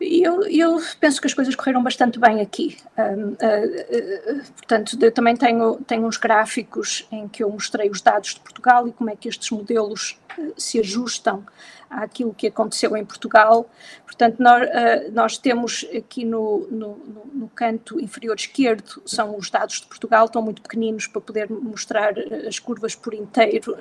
Eu, 0.00 0.42
eu, 0.44 0.80
penso 1.00 1.20
que 1.20 1.26
as 1.26 1.34
coisas 1.34 1.54
correram 1.56 1.82
bastante 1.82 2.18
bem 2.18 2.40
aqui. 2.40 2.76
Uh, 2.96 3.30
uh, 3.30 4.38
uh, 4.38 4.44
portanto, 4.56 4.96
eu 5.00 5.10
também 5.10 5.36
tenho, 5.36 5.76
tenho 5.86 6.06
uns 6.06 6.16
gráficos 6.16 7.06
em 7.10 7.26
que 7.26 7.42
eu 7.42 7.50
mostrei 7.50 7.90
os 7.90 8.00
dados 8.00 8.34
de 8.34 8.40
Portugal 8.40 8.86
e 8.86 8.92
como 8.92 9.10
é 9.10 9.16
que 9.16 9.28
estes 9.28 9.50
modelos 9.50 10.18
se 10.56 10.78
ajustam 10.78 11.44
àquilo 11.90 12.34
que 12.34 12.46
aconteceu 12.46 12.96
em 12.96 13.04
Portugal. 13.04 13.68
Portanto, 14.04 14.36
nós, 14.40 14.68
uh, 14.68 15.12
nós 15.12 15.38
temos 15.38 15.86
aqui 15.96 16.24
no, 16.24 16.66
no, 16.70 16.96
no, 17.32 17.48
canto 17.48 18.00
inferior 18.00 18.36
esquerdo, 18.36 19.00
são 19.06 19.36
os 19.36 19.48
dados 19.48 19.80
de 19.80 19.86
Portugal, 19.86 20.26
estão 20.26 20.42
muito 20.42 20.60
pequeninos 20.60 21.06
para 21.06 21.20
poder 21.20 21.50
mostrar 21.50 22.16
eh, 22.18 22.46
as 22.46 22.58
curvas 22.58 22.94
por 22.94 23.14
inteiro, 23.14 23.76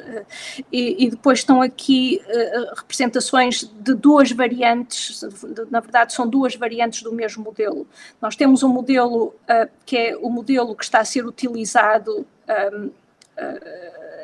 e, 0.71 1.05
e, 1.05 1.09
depois 1.09 1.39
estão 1.39 1.61
aqui 1.61 2.21
representações 2.75 3.63
de 3.63 3.93
duas 3.93 4.31
variantes, 4.31 5.21
de, 5.21 5.69
na 5.69 5.79
verdade 5.79 6.06
são 6.13 6.27
duas 6.27 6.55
variantes 6.55 7.01
do 7.01 7.11
mesmo 7.11 7.43
modelo. 7.43 7.87
Nós 8.21 8.35
temos 8.35 8.63
um 8.63 8.69
modelo 8.69 9.33
que 9.85 9.97
é 9.97 10.17
o 10.17 10.29
modelo 10.29 10.75
que 10.75 10.83
está 10.83 10.99
a 10.99 11.05
ser 11.05 11.25
utilizado 11.25 12.25
um, 12.47 12.91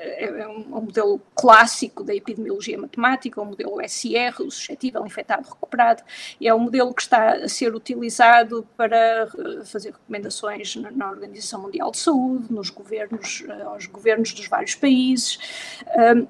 é, 0.04 0.26
é 0.26 0.48
um, 0.48 0.78
um, 0.78 0.82
modelo 0.82 1.22
clássico 1.36 2.04
da 2.04 2.14
epidemiologia 2.14 2.78
matemática, 2.78 3.40
o 3.40 3.44
um 3.44 3.48
modelo 3.48 3.78
SIR, 3.88 4.34
o 4.42 4.52
suscetível, 4.52 5.06
infectado, 5.06 5.48
recuperado, 5.48 6.04
é 6.42 6.54
um 6.54 6.60
modelo 6.60 6.94
que 6.94 7.04
está 7.04 7.34
a 7.36 7.48
ser 7.48 7.74
utilizado 7.74 8.68
para 8.76 9.30
fazer 9.66 9.92
recomendações 9.92 10.76
na, 10.76 11.10
Organização 11.10 11.62
Mundial 11.62 11.92
de 11.92 12.00
Saúde, 12.00 12.52
nos 12.52 12.70
governos, 12.70 13.44
aos 13.66 13.86
governos 13.86 14.34
dos 14.34 14.48
vários 14.48 14.76
países, 14.76 15.38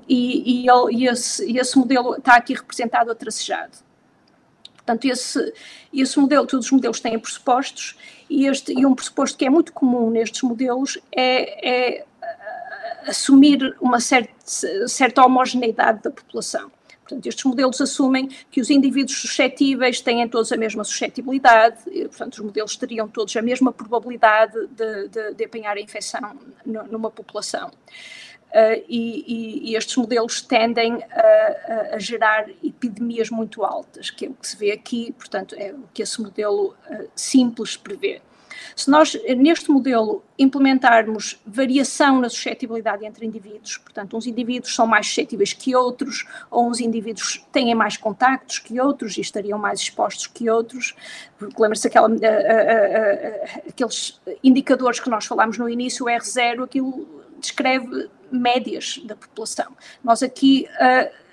e, 0.08 0.64
e, 0.64 0.70
ele, 0.70 0.94
e, 0.96 1.08
esse, 1.08 1.58
esse 1.58 1.78
modelo 1.78 2.16
está 2.16 2.36
aqui 2.36 2.54
representado 2.54 3.12
a 3.12 3.16
tracejado. 3.16 3.78
Portanto, 4.86 5.06
esse, 5.06 5.54
esse 5.94 6.20
modelo, 6.20 6.46
todos 6.46 6.66
os 6.66 6.72
modelos 6.72 7.00
têm 7.00 7.18
pressupostos, 7.18 7.98
e, 8.30 8.46
este, 8.48 8.74
e 8.74 8.86
um 8.86 8.94
pressuposto 8.94 9.38
que 9.38 9.46
é 9.46 9.50
muito 9.50 9.72
comum 9.72 10.10
nestes 10.10 10.42
modelos 10.42 10.98
é, 11.12 11.98
é 11.98 12.06
assumir 13.08 13.76
uma 13.80 14.00
certa, 14.00 14.34
certa 14.88 15.26
homogeneidade 15.26 16.02
da 16.04 16.12
população. 16.12 16.72
Portanto, 17.02 17.26
estes 17.28 17.44
modelos 17.44 17.80
assumem 17.82 18.30
que 18.50 18.62
os 18.62 18.70
indivíduos 18.70 19.18
suscetíveis 19.20 20.00
têm 20.00 20.28
todos 20.28 20.52
a 20.52 20.58
mesma 20.58 20.84
suscetibilidade, 20.84 21.78
e, 21.88 22.08
portanto, 22.08 22.34
os 22.34 22.40
modelos 22.40 22.76
teriam 22.78 23.08
todos 23.08 23.36
a 23.36 23.42
mesma 23.42 23.72
probabilidade 23.72 24.68
de, 24.68 25.08
de, 25.10 25.34
de 25.34 25.46
apanhar 25.46 25.76
a 25.78 25.82
infecção 25.82 26.22
numa 26.66 27.12
população. 27.12 27.72
Uh, 28.54 28.86
e, 28.88 29.72
e, 29.72 29.76
estes 29.76 29.98
modelos 29.98 30.40
tendem 30.40 31.04
a, 31.04 31.96
a, 31.96 31.98
gerar 31.98 32.48
epidemias 32.64 33.32
muito 33.32 33.64
altas, 33.64 34.12
que 34.12 34.28
é 34.28 34.30
o 34.30 34.36
que 34.36 34.48
se 34.48 34.56
vê 34.56 34.72
aqui, 34.72 35.12
portanto, 35.14 35.56
é 35.58 35.74
o 35.74 35.86
que 35.92 36.04
esse 36.04 36.22
modelo 36.22 36.76
uh, 36.88 37.10
simples 37.16 37.76
prevê. 37.76 38.22
Se 38.76 38.90
nós, 38.90 39.18
neste 39.38 39.72
modelo, 39.72 40.24
implementarmos 40.38 41.42
variação 41.46 42.20
na 42.20 42.30
suscetibilidade 42.30 43.06
entre 43.06 43.26
indivíduos, 43.26 43.78
portanto, 43.78 44.16
uns 44.16 44.28
indivíduos 44.28 44.74
são 44.76 44.86
mais 44.86 45.08
suscetíveis 45.08 45.54
que 45.54 45.76
outros, 45.76 46.26
ou 46.50 46.70
uns 46.70 46.80
indivíduos 46.80 47.46
têm 47.52 47.74
mais 47.76 47.98
contactos 47.98 48.60
que 48.60 48.80
outros 48.80 49.18
e 49.18 49.22
estariam 49.22 49.58
mais 49.58 49.80
expostos 49.80 50.28
que 50.28 50.50
outros, 50.50 50.96
porque 51.38 51.60
lembra-se 51.62 51.88
aqueles 53.68 54.22
indicadores 54.44 55.00
que 55.00 55.10
nós 55.10 55.26
falámos 55.26 55.58
no 55.58 55.68
início, 55.68 56.06
o 56.06 56.10
R0, 56.10 56.64
aquilo 56.64 57.24
descreve 57.40 58.10
médias 58.34 59.00
da 59.06 59.16
população. 59.16 59.76
Nós 60.04 60.24
aqui 60.24 60.68
uh, 60.74 61.24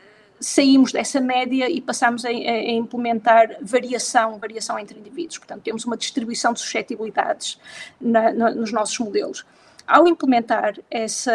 saímos 0.41 0.93
dessa 0.93 1.21
média 1.21 1.69
e 1.69 1.81
passamos 1.81 2.25
a, 2.25 2.29
a, 2.29 2.71
implementar 2.71 3.57
variação, 3.61 4.39
variação 4.39 4.79
entre 4.79 4.99
indivíduos. 4.99 5.39
Portanto, 5.39 5.63
temos 5.63 5.85
uma 5.85 5.97
distribuição 5.97 6.53
de 6.53 6.61
suscetibilidades 6.61 7.59
na, 8.01 8.33
na, 8.33 8.51
nos 8.51 8.73
nossos 8.73 8.99
modelos. 8.99 9.45
Ao 9.91 10.07
implementar 10.07 10.79
essa, 10.89 11.33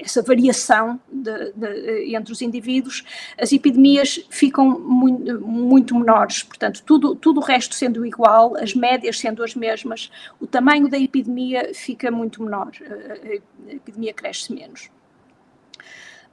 essa 0.00 0.20
variação 0.20 1.00
de, 1.10 1.52
de, 1.52 2.16
entre 2.16 2.32
os 2.32 2.42
indivíduos, 2.42 3.04
as 3.40 3.52
epidemias 3.52 4.26
ficam 4.28 4.80
muito, 4.80 5.40
muito 5.40 5.94
menores. 5.94 6.42
Portanto, 6.42 6.82
tudo, 6.84 7.14
tudo 7.14 7.40
o 7.40 7.44
resto 7.44 7.76
sendo 7.76 8.04
igual, 8.04 8.56
as 8.56 8.74
médias 8.74 9.20
sendo 9.20 9.44
as 9.44 9.54
mesmas, 9.54 10.10
o 10.40 10.46
tamanho 10.46 10.88
da 10.88 10.98
epidemia 10.98 11.72
fica 11.72 12.10
muito 12.10 12.42
menor, 12.42 12.72
a 13.68 13.72
epidemia 13.72 14.12
cresce 14.12 14.52
menos. 14.52 14.90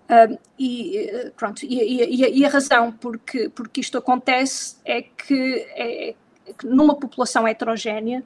Uh, 0.10 0.38
e 0.60 1.32
pronto, 1.38 1.64
e, 1.64 1.80
e, 1.80 2.40
e, 2.40 2.46
a 2.46 2.50
razão 2.50 2.92
porque, 2.92 3.50
porque 3.50 3.80
isto 3.80 3.98
acontece 4.00 4.78
é 4.84 5.04
que, 5.04 5.66
é, 5.70 6.10
é 6.10 6.16
que 6.58 6.66
numa 6.66 6.96
população 6.96 7.48
heterogénea, 7.48 8.22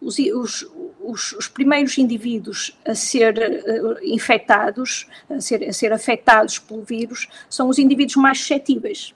os, 0.00 0.18
os, 0.18 0.66
os, 1.06 1.32
os, 1.32 1.48
primeiros 1.48 1.96
indivíduos 1.98 2.76
a 2.84 2.94
ser 2.94 3.36
uh, 3.38 3.98
infectados, 4.02 5.06
a 5.28 5.40
ser, 5.40 5.68
a 5.68 5.72
ser 5.72 5.92
afetados 5.92 6.58
pelo 6.58 6.82
vírus, 6.82 7.28
são 7.48 7.68
os 7.68 7.78
indivíduos 7.78 8.16
mais 8.16 8.38
suscetíveis. 8.38 9.14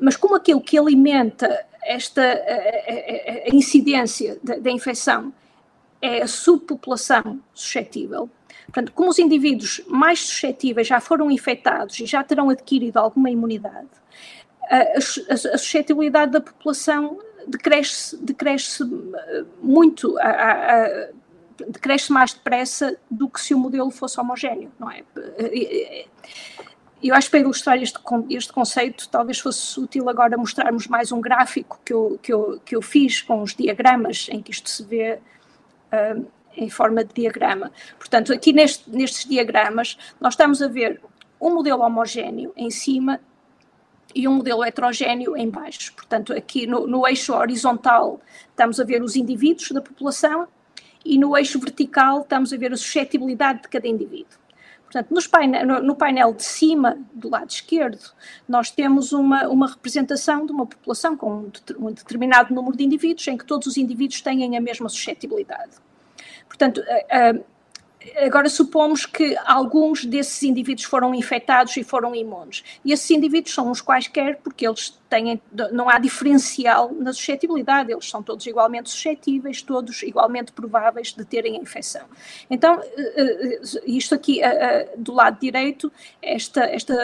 Mas 0.00 0.16
como 0.16 0.36
aquilo 0.36 0.60
que 0.60 0.78
alimenta 0.78 1.66
esta 1.82 2.22
a, 2.22 2.26
a, 2.26 3.50
a 3.50 3.54
incidência 3.54 4.38
da, 4.42 4.56
da 4.56 4.70
infecção 4.70 5.32
é 6.00 6.22
a 6.22 6.26
subpopulação 6.26 7.40
suscetível, 7.54 8.30
Portanto, 8.66 8.92
como 8.92 9.08
os 9.08 9.18
indivíduos 9.18 9.80
mais 9.86 10.20
suscetíveis 10.20 10.86
já 10.86 11.00
foram 11.00 11.30
infectados 11.30 11.98
e 12.00 12.04
já 12.04 12.22
terão 12.22 12.50
adquirido 12.50 12.98
alguma 12.98 13.30
imunidade, 13.30 13.88
a, 14.70 14.76
a, 14.76 14.98
a 15.54 15.58
suscetibilidade 15.58 16.32
da 16.32 16.40
população 16.40 17.18
decresce, 17.46 18.16
decresce 18.16 18.82
eh, 18.82 19.44
muito, 19.62 20.18
a, 20.18 20.30
a, 20.30 21.08
decresce 21.68 22.12
mais 22.12 22.32
depressa 22.32 22.96
do 23.10 23.28
que 23.28 23.40
se 23.40 23.54
o 23.54 23.58
modelo 23.58 23.90
fosse 23.90 24.20
homogéneo, 24.20 24.70
não 24.78 24.90
é? 24.90 25.02
Eu 27.02 27.14
acho 27.14 27.28
que 27.28 27.30
para 27.30 27.40
ilustrar 27.40 27.80
este, 27.80 27.98
este 28.30 28.52
conceito, 28.52 29.08
talvez 29.08 29.38
fosse 29.38 29.78
útil 29.78 30.08
agora 30.08 30.36
mostrarmos 30.36 30.88
mais 30.88 31.12
um 31.12 31.20
gráfico 31.20 31.80
que 31.84 31.92
eu, 31.92 32.18
que 32.20 32.32
eu, 32.32 32.60
que 32.64 32.74
eu 32.74 32.82
fiz 32.82 33.22
com 33.22 33.40
os 33.40 33.54
diagramas 33.54 34.26
em 34.30 34.42
que 34.42 34.50
isto 34.50 34.68
se 34.68 34.82
vê 34.84 35.20
uh, 35.92 36.26
em 36.56 36.68
forma 36.68 37.04
de 37.04 37.14
diagrama. 37.14 37.70
Portanto, 37.96 38.32
aqui 38.32 38.52
neste, 38.52 38.90
nestes 38.90 39.24
diagramas, 39.28 39.96
nós 40.20 40.34
estamos 40.34 40.60
a 40.60 40.66
ver 40.66 41.00
um 41.40 41.54
modelo 41.54 41.82
homogéneo 41.82 42.52
em 42.56 42.68
cima 42.68 43.20
e 44.14 44.26
um 44.26 44.34
modelo 44.34 44.64
heterogéneo 44.64 45.36
em 45.36 45.48
baixo. 45.48 45.92
Portanto, 45.94 46.32
aqui 46.32 46.66
no, 46.66 46.86
no, 46.86 47.06
eixo 47.06 47.34
horizontal 47.34 48.20
estamos 48.50 48.80
a 48.80 48.84
ver 48.84 49.02
os 49.02 49.16
indivíduos 49.16 49.70
da 49.70 49.80
população 49.80 50.46
e 51.04 51.18
no 51.18 51.36
eixo 51.36 51.58
vertical 51.58 52.22
estamos 52.22 52.52
a 52.52 52.56
ver 52.56 52.72
a 52.72 52.76
suscetibilidade 52.76 53.62
de 53.62 53.68
cada 53.68 53.86
indivíduo. 53.86 54.38
Portanto, 54.84 55.10
no, 55.10 55.82
no, 55.82 55.94
painel 55.94 56.32
de 56.32 56.42
cima, 56.42 56.98
do 57.12 57.28
lado 57.28 57.50
esquerdo, 57.50 58.10
nós 58.48 58.70
temos 58.70 59.12
uma, 59.12 59.46
uma 59.46 59.66
representação 59.66 60.46
de 60.46 60.52
uma 60.52 60.64
população 60.64 61.14
com 61.14 61.30
um, 61.30 61.52
um 61.78 61.92
determinado 61.92 62.54
número 62.54 62.74
de 62.74 62.84
indivíduos, 62.84 63.28
em 63.28 63.36
que 63.36 63.44
todos 63.44 63.66
os 63.66 63.76
indivíduos 63.76 64.22
têm 64.22 64.56
a 64.56 64.60
mesma 64.62 64.88
suscetibilidade. 64.88 65.72
Portanto, 66.48 66.82
eh, 66.86 67.38
agora 68.16 68.48
supomos 68.48 69.04
que 69.04 69.36
alguns 69.44 70.04
desses 70.04 70.42
indivíduos 70.42 70.84
foram 70.84 71.14
infectados 71.14 71.76
e 71.76 71.82
foram 71.82 72.14
imunes. 72.14 72.62
E 72.84 72.92
esses 72.92 73.10
indivíduos 73.10 73.54
são 73.54 73.70
os 73.70 73.80
quaisquer 73.80 74.38
porque 74.42 74.66
eles 74.66 74.98
têm, 75.08 75.40
não 75.72 75.88
há 75.88 75.98
diferencial 75.98 76.92
na 76.92 77.12
suscetibilidade, 77.12 77.90
eles 77.90 78.08
são 78.08 78.22
todos 78.22 78.46
igualmente 78.46 78.90
suscetíveis, 78.90 79.62
todos 79.62 80.02
igualmente 80.02 80.52
prováveis 80.52 81.12
de 81.12 81.24
terem 81.24 81.56
a 81.56 81.60
infecção. 81.60 82.06
Então, 82.48 82.80
eh, 82.80 83.60
isto 83.86 84.14
aqui 84.14 84.40
do 84.96 85.12
lado 85.12 85.40
direito, 85.40 85.90
esta, 86.22 86.64
esta, 86.64 86.94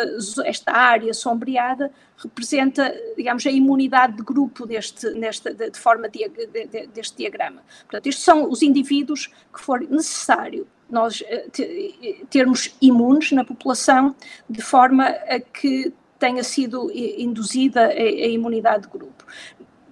esta 0.45 0.73
área 0.73 1.13
sombreada 1.15 1.91
representa, 2.25 2.95
digamos, 3.17 3.47
a 3.47 3.51
imunidade 3.51 4.17
de 4.17 4.23
grupo 4.23 4.67
deste, 4.67 5.11
nesta, 5.11 5.53
de, 5.53 5.71
de 5.71 5.79
forma 5.79 6.09
de, 6.09 6.29
de, 6.29 6.87
deste 6.89 7.17
diagrama. 7.17 7.63
Portanto, 7.83 8.07
estes 8.07 8.25
são 8.25 8.51
os 8.51 8.63
indivíduos 8.63 9.29
que 9.53 9.61
for 9.61 9.81
necessário 9.81 10.67
nós 10.91 11.23
eh, 11.27 11.47
termos 12.31 12.75
imunes 12.81 13.33
na 13.33 13.45
população 13.45 14.15
de 14.49 14.63
forma 14.63 15.07
a 15.07 15.41
que 15.41 15.93
tenha 16.19 16.43
sido 16.43 16.91
induzida 16.93 17.87
a, 17.87 17.91
a 17.91 18.29
imunidade 18.29 18.85
de 18.85 18.89
grupo. 18.89 19.25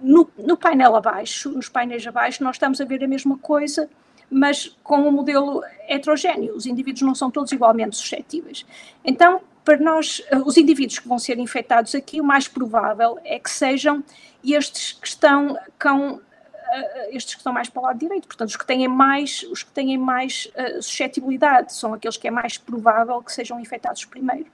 No, 0.01 0.29
no, 0.37 0.57
painel 0.57 0.95
abaixo, 0.95 1.49
nos 1.49 1.69
painéis 1.69 2.05
abaixo, 2.05 2.43
nós 2.43 2.55
estamos 2.55 2.81
a 2.81 2.85
ver 2.85 3.03
a 3.03 3.07
mesma 3.07 3.37
coisa, 3.37 3.89
mas 4.29 4.77
com 4.83 4.97
um 4.97 5.11
modelo 5.11 5.61
heterogéneo. 5.87 6.55
Os 6.55 6.65
indivíduos 6.65 7.03
não 7.03 7.15
são 7.15 7.29
todos 7.29 7.51
igualmente 7.51 7.95
suscetíveis. 7.95 8.65
Então, 9.05 9.41
para 9.63 9.77
nós, 9.77 10.21
os 10.45 10.57
indivíduos 10.57 10.99
que 10.99 11.07
vão 11.07 11.17
ser 11.17 11.37
infectados 11.39 11.95
aqui, 11.95 12.19
o 12.19 12.23
mais 12.23 12.47
provável 12.47 13.17
é 13.23 13.39
que 13.39 13.49
sejam 13.49 14.03
estes 14.43 14.93
que 14.93 15.07
estão 15.07 15.57
com 15.81 16.19
estes 17.09 17.35
que 17.35 17.39
estão 17.39 17.53
mais 17.53 17.69
para 17.69 17.81
o 17.81 17.83
lado 17.83 17.99
direito, 17.99 18.27
portanto, 18.27 18.49
os 18.49 18.55
que 18.55 18.65
têm 18.65 18.87
mais, 18.87 19.43
os 19.51 19.63
que 19.63 19.71
têm 19.71 19.97
mais 19.97 20.49
uh, 20.55 20.81
suscetibilidade 20.81 21.73
são 21.73 21.93
aqueles 21.93 22.17
que 22.17 22.27
é 22.27 22.31
mais 22.31 22.57
provável 22.57 23.21
que 23.21 23.31
sejam 23.31 23.59
infectados 23.59 24.05
primeiro. 24.05 24.47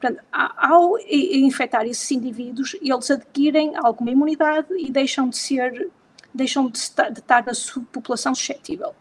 Portanto, 0.00 0.22
ao 0.32 0.98
infectar 0.98 1.84
esses 1.84 2.10
indivíduos, 2.10 2.76
eles 2.80 3.10
adquirem 3.10 3.76
alguma 3.76 4.10
imunidade 4.10 4.68
e 4.78 4.90
deixam 4.90 5.28
de 5.28 5.36
ser, 5.36 5.90
deixam 6.32 6.68
de 6.68 6.78
estar, 6.78 7.10
de 7.10 7.20
estar 7.20 7.44
na 7.44 7.54
subpopulação 7.54 8.34
suscetível. 8.34 8.94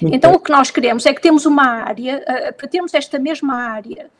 Então, 0.00 0.32
o 0.32 0.40
que 0.40 0.50
nós 0.50 0.70
queremos 0.70 1.06
é 1.06 1.12
que 1.12 1.20
temos 1.20 1.46
uma 1.46 1.66
área, 1.66 2.18
uh, 2.22 2.54
para 2.54 2.68
termos 2.68 2.94
esta 2.94 3.18
mesma 3.18 3.54
área 3.54 4.04
eh, 4.04 4.10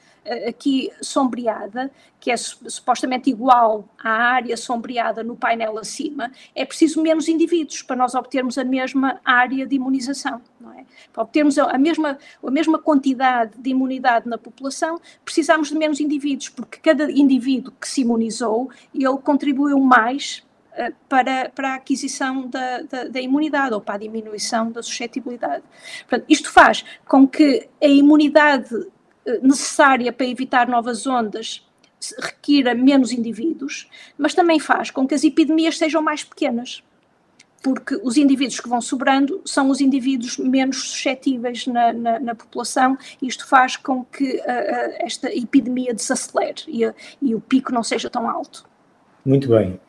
aqui 0.49 0.91
sombreada, 1.01 1.91
que 2.21 2.31
é 2.31 2.37
supostamente 2.37 3.29
igual 3.29 3.85
à 4.03 4.11
área 4.11 4.57
sombreada 4.57 5.23
no 5.23 5.37
painel 5.37 5.79
acima, 5.79 6.31
é 6.55 6.65
preciso 6.65 7.03
menos 7.03 7.29
indivíduos 7.29 7.83
para 7.83 7.97
nós 7.97 8.15
obtermos 8.15 8.57
a 8.59 8.65
mesma 8.65 9.21
área 9.25 9.67
de 9.67 9.75
imunização. 9.77 10.41
Não 10.61 10.73
é? 10.73 10.85
Para 11.13 11.25
obtermos 11.25 11.59
a 11.59 11.77
mesma, 11.79 12.19
a 12.45 12.51
mesma 12.51 12.79
quantidade 12.79 13.53
de 13.59 13.71
imunidade 13.71 14.29
na 14.29 14.39
população, 14.39 15.01
precisamos 15.25 15.69
de 15.69 15.75
menos 15.75 16.01
indivíduos, 16.01 16.49
porque 16.49 16.79
cada 16.79 17.11
indivíduo 17.11 17.73
que 17.81 17.89
se 17.89 18.03
imunizou, 18.03 18.71
ele 18.95 19.19
contribuiu 19.19 19.79
mais 19.81 20.45
eh, 20.75 20.93
para, 21.07 21.51
para 21.51 21.73
a 21.73 21.75
aquisição 21.75 22.49
da, 22.49 22.81
da, 22.83 23.05
da, 23.05 23.21
imunidade 23.21 23.75
ou 23.75 23.81
para 23.81 23.97
a 23.97 23.99
diminuição 23.99 24.73
da 24.73 24.83
suscetibilidade. 24.83 25.63
Portanto, 26.09 26.25
isto 26.31 26.51
faz 26.51 26.83
com 27.07 27.29
que 27.29 27.69
a 27.83 27.87
imunidade 27.87 28.75
eh, 28.75 28.87
necessária 29.43 30.13
para 30.13 30.27
evitar 30.27 30.69
novas 30.69 31.07
ondas 31.07 31.65
requira 32.19 32.75
menos 32.75 33.13
indivíduos, 33.13 33.89
mas 34.19 34.35
também 34.35 34.59
faz 34.59 34.91
com 34.91 35.07
que 35.07 35.15
as 35.15 35.23
epidemias 35.23 35.79
sejam 35.79 36.03
mais 36.03 36.25
pequenas, 36.25 36.83
porque 37.63 37.95
os 38.03 38.17
indivíduos 38.17 38.59
que 38.59 38.69
vão 38.69 38.81
sobrando 38.81 39.41
são 39.45 39.71
os 39.71 39.81
indivíduos 39.81 40.37
menos 40.37 40.91
suscetíveis 40.91 41.67
na, 41.67 41.93
na, 41.93 42.19
na 42.19 42.35
população, 42.35 42.99
e 43.21 43.29
isto 43.29 43.47
faz 43.47 43.77
com 43.77 44.05
que 44.05 44.39
uh, 44.39 44.43
esta 44.99 45.33
epidemia 45.33 45.95
desacelere 45.95 46.63
e, 46.67 46.85
uh, 46.85 46.95
e 47.21 47.35
o 47.35 47.41
pico 47.41 47.73
não 47.73 47.85
seja 47.85 48.11
tão 48.11 48.29
alto. 48.29 48.67
Muito 49.25 49.49
bem. 49.49 49.81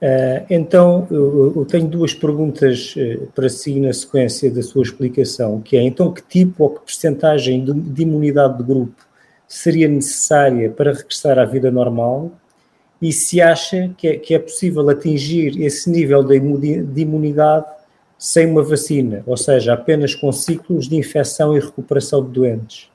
Uh, 0.00 0.46
então, 0.48 1.08
eu, 1.10 1.54
eu, 1.56 1.64
tenho 1.64 1.88
duas 1.88 2.14
perguntas 2.14 2.94
uh, 2.96 3.26
para 3.34 3.48
si 3.48 3.80
na 3.80 3.92
sequência 3.92 4.48
da 4.48 4.62
sua 4.62 4.82
explicação, 4.82 5.60
que 5.60 5.76
é, 5.76 5.82
então, 5.82 6.12
que 6.12 6.22
tipo 6.22 6.62
ou 6.62 6.70
que 6.70 6.82
percentagem 6.82 7.64
de, 7.64 7.72
de 7.72 8.02
imunidade 8.02 8.58
de 8.58 8.62
grupo 8.62 9.04
seria 9.48 9.88
necessária 9.88 10.70
para 10.70 10.92
regressar 10.92 11.36
à 11.36 11.44
vida 11.44 11.68
normal 11.68 12.30
e 13.02 13.12
se 13.12 13.40
acha 13.40 13.92
que 13.96 14.06
é, 14.06 14.16
que 14.16 14.34
é 14.34 14.38
possível 14.38 14.88
atingir 14.88 15.60
esse 15.60 15.90
nível 15.90 16.22
de, 16.22 16.38
de 16.82 17.00
imunidade 17.00 17.66
sem 18.16 18.46
uma 18.46 18.62
vacina, 18.62 19.24
ou 19.26 19.36
seja, 19.36 19.74
apenas 19.74 20.14
com 20.14 20.30
ciclos 20.30 20.88
de 20.88 20.94
infecção 20.94 21.56
e 21.56 21.60
recuperação 21.60 22.24
de 22.24 22.30
doentes? 22.30 22.88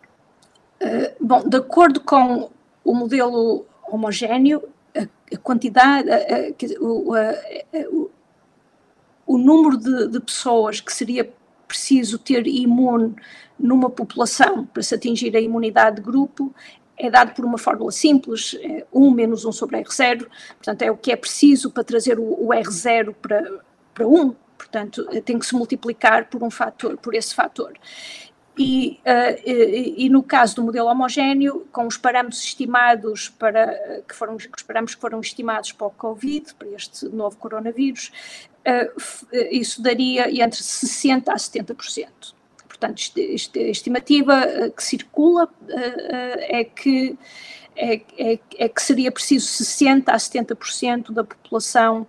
Uh, 0.81 1.12
bom, 1.19 1.48
de 1.48 1.57
acordo 1.57 2.00
com 2.00 2.50
o 2.83 2.93
modelo 2.93 3.65
homogéneo, 3.89 4.63
a 4.95 5.38
quantidade, 5.38 6.09
a, 6.09 6.19
o, 6.79 7.13
o, 7.13 8.12
o, 9.25 9.38
número 9.38 9.77
de, 9.77 10.07
de, 10.09 10.19
pessoas 10.19 10.79
que 10.79 10.93
seria 10.93 11.31
preciso 11.67 12.20
ter 12.20 12.46
imune 12.46 13.15
numa 13.57 13.89
população 13.89 14.65
para 14.65 14.83
se 14.83 14.94
atingir 14.94 15.35
a 15.35 15.39
imunidade 15.39 15.98
de 15.98 16.01
grupo 16.03 16.53
é 16.98 17.09
dado 17.09 17.33
por 17.33 17.44
uma 17.44 17.57
fórmula 17.57 17.91
simples, 17.91 18.55
é 18.61 18.85
1 18.94 19.11
menos 19.11 19.46
1 19.46 19.51
sobre 19.51 19.81
R0, 19.81 20.27
portanto 20.55 20.81
é 20.83 20.91
o 20.91 20.98
que 20.98 21.11
é 21.11 21.15
preciso 21.15 21.72
para 21.72 21.83
trazer 21.83 22.20
o, 22.20 22.24
o 22.24 22.50
R0 22.50 23.15
para, 23.22 23.61
para 23.94 24.07
1, 24.07 24.35
portanto 24.57 25.05
tem 25.22 25.39
que 25.39 25.46
se 25.46 25.55
multiplicar 25.55 26.29
por 26.29 26.44
um 26.44 26.51
fator, 26.51 26.98
por 26.98 27.15
esse 27.15 27.33
fator. 27.33 27.74
E, 28.57 29.00
uh, 29.03 29.42
e, 29.50 30.05
e, 30.05 30.09
no 30.09 30.22
caso 30.22 30.57
do 30.57 30.63
modelo 30.63 30.87
homogéneo, 30.87 31.66
com 31.72 31.87
os 31.87 31.98
parâmetros 31.98 32.44
estimados 32.44 33.29
para 33.29 34.01
que 34.07 34.13
foram 34.13 34.35
os 34.35 34.46
parâmetros 34.61 34.96
que 34.96 35.01
foram 35.01 35.20
estimados 35.20 35.72
para 35.72 35.87
o 35.87 35.92
Covid, 35.92 36.53
para 36.53 36.68
este 36.70 37.07
novo 37.07 37.35
coronavírus, 37.37 38.11
uh, 38.59 39.35
isso 39.51 39.81
daria 39.81 40.29
entre 40.29 40.59
60% 40.59 41.29
a 41.29 41.35
70%. 41.35 42.07
Portanto, 42.68 43.01
a 43.18 43.59
estimativa 43.59 44.70
que 44.75 44.83
circula 44.83 45.46
uh, 45.46 45.50
é 46.39 46.63
que 46.63 47.18
é, 47.75 48.01
é, 48.20 48.39
é, 48.59 48.70
que 48.70 48.81
seria 48.83 49.11
preciso 49.11 49.48
60 49.48 50.11
a 50.11 50.16
70% 50.16 51.11
da 51.11 51.24
população 51.24 52.05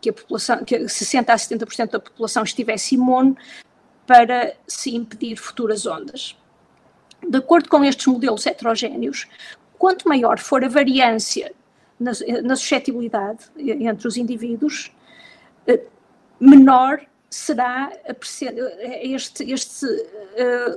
que 0.00 0.10
a 0.10 0.12
população, 0.12 0.64
que 0.64 0.88
60 0.88 1.32
a 1.32 1.36
70% 1.36 1.90
da 1.90 2.00
população 2.00 2.42
estivesse 2.42 2.96
imune 2.96 3.36
para 4.06 4.54
se 4.66 4.94
impedir 4.94 5.36
futuras 5.36 5.86
ondas. 5.86 6.36
De 7.26 7.38
acordo 7.38 7.68
com 7.68 7.84
estes 7.84 8.06
modelos 8.06 8.46
heterogéneos, 8.46 9.26
quanto 9.78 10.08
maior 10.08 10.38
for 10.38 10.62
a 10.64 10.68
variância 10.68 11.52
na, 11.98 12.12
na 12.42 12.56
suscetibilidade 12.56 13.46
entre 13.56 14.06
os 14.06 14.16
indivíduos, 14.16 14.92
eh, 15.66 15.82
menor 16.38 17.00
será 17.30 17.92
este, 18.06 18.46
este, 19.40 19.86
eh, 20.36 20.76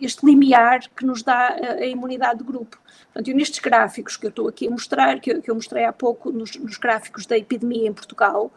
este 0.00 0.24
limiar 0.24 0.88
que 0.90 1.04
nos 1.04 1.22
dá 1.22 1.48
a 1.48 1.86
imunidade 1.86 2.38
de 2.38 2.44
grupo. 2.44 2.78
Portanto, 3.12 3.34
nestes 3.34 3.58
gráficos 3.58 4.16
que 4.16 4.26
eu 4.26 4.30
estou 4.30 4.48
aqui 4.48 4.68
a 4.68 4.70
mostrar, 4.70 5.20
que 5.20 5.32
eu, 5.32 5.42
que 5.42 5.50
eu 5.50 5.54
mostrei 5.54 5.84
há 5.84 5.92
pouco 5.92 6.30
nos, 6.30 6.56
nos, 6.56 6.76
gráficos 6.76 7.26
da 7.26 7.36
epidemia 7.36 7.88
em 7.88 7.92
Portugal, 7.92 8.52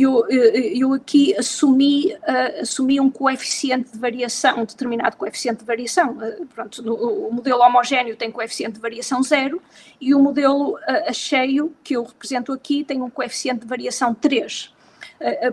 eu, 0.00 0.26
eu 0.28 0.94
aqui 0.94 1.36
assumi, 1.36 2.14
uh, 2.14 2.62
assumi 2.62 2.98
um 2.98 3.10
coeficiente 3.10 3.92
de 3.92 3.98
variação, 3.98 4.60
um 4.60 4.64
determinado 4.64 5.16
coeficiente 5.16 5.60
de 5.60 5.66
variação. 5.66 6.12
Uh, 6.12 6.46
pronto, 6.46 6.82
no, 6.82 6.94
o 6.94 7.32
modelo 7.32 7.60
homogéneo 7.60 8.16
tem 8.16 8.30
coeficiente 8.30 8.74
de 8.74 8.80
variação 8.80 9.22
zero 9.22 9.60
e 10.00 10.14
o 10.14 10.18
modelo 10.18 10.76
uh, 10.76 11.12
cheio, 11.12 11.74
que 11.84 11.94
eu 11.94 12.04
represento 12.04 12.52
aqui, 12.52 12.84
tem 12.84 13.02
um 13.02 13.10
coeficiente 13.10 13.60
de 13.60 13.66
variação 13.66 14.14
3. 14.14 14.72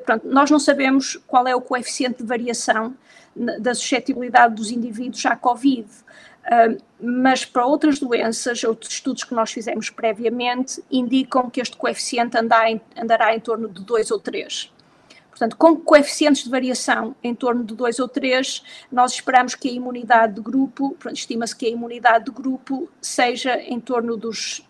pronto, 0.06 0.28
nós 0.28 0.50
não 0.50 0.60
sabemos 0.60 1.20
qual 1.28 1.46
é 1.46 1.56
o 1.56 1.62
coeficiente 1.62 2.20
de 2.20 2.24
variação 2.24 2.96
da 3.36 3.76
suscetibilidade 3.76 4.56
dos 4.56 4.72
indivíduos 4.72 5.26
à 5.26 5.36
Covid 5.36 5.88
mas 7.00 7.46
para 7.46 7.66
outras 7.66 8.00
doenças, 8.00 8.64
outros 8.64 8.92
estudos 8.92 9.24
que 9.24 9.34
nós 9.34 9.52
fizemos 9.52 9.90
previamente 9.90 10.84
indicam 10.92 11.50
que 11.50 11.62
este 11.62 11.78
coeficiente 11.78 12.38
andará 12.38 12.70
em, 12.72 12.82
andará 12.98 13.36
em 13.36 13.40
torno 13.40 13.68
de 13.70 13.84
2 13.84 14.12
ou 14.12 14.20
3. 14.20 14.72
Portanto, 15.30 15.56
com 15.56 15.76
coeficientes 15.78 16.44
de 16.44 16.50
variação 16.50 17.16
em 17.24 17.34
torno 17.34 17.64
de 17.64 17.74
2 17.74 18.00
ou 18.00 18.10
3, 18.10 18.62
nós 18.92 19.14
esperamos 19.14 19.56
que 19.56 19.70
a 19.70 19.72
imunidade 19.72 20.34
de 20.34 20.42
grupo, 20.42 20.98
estima-se 21.14 21.56
que 21.56 21.66
a 21.66 21.70
imunidade 21.70 22.26
de 22.26 22.32
grupo 22.32 22.90
seja 23.02 23.58
em 23.58 23.80
torno 23.80 24.18
dos 24.18 24.68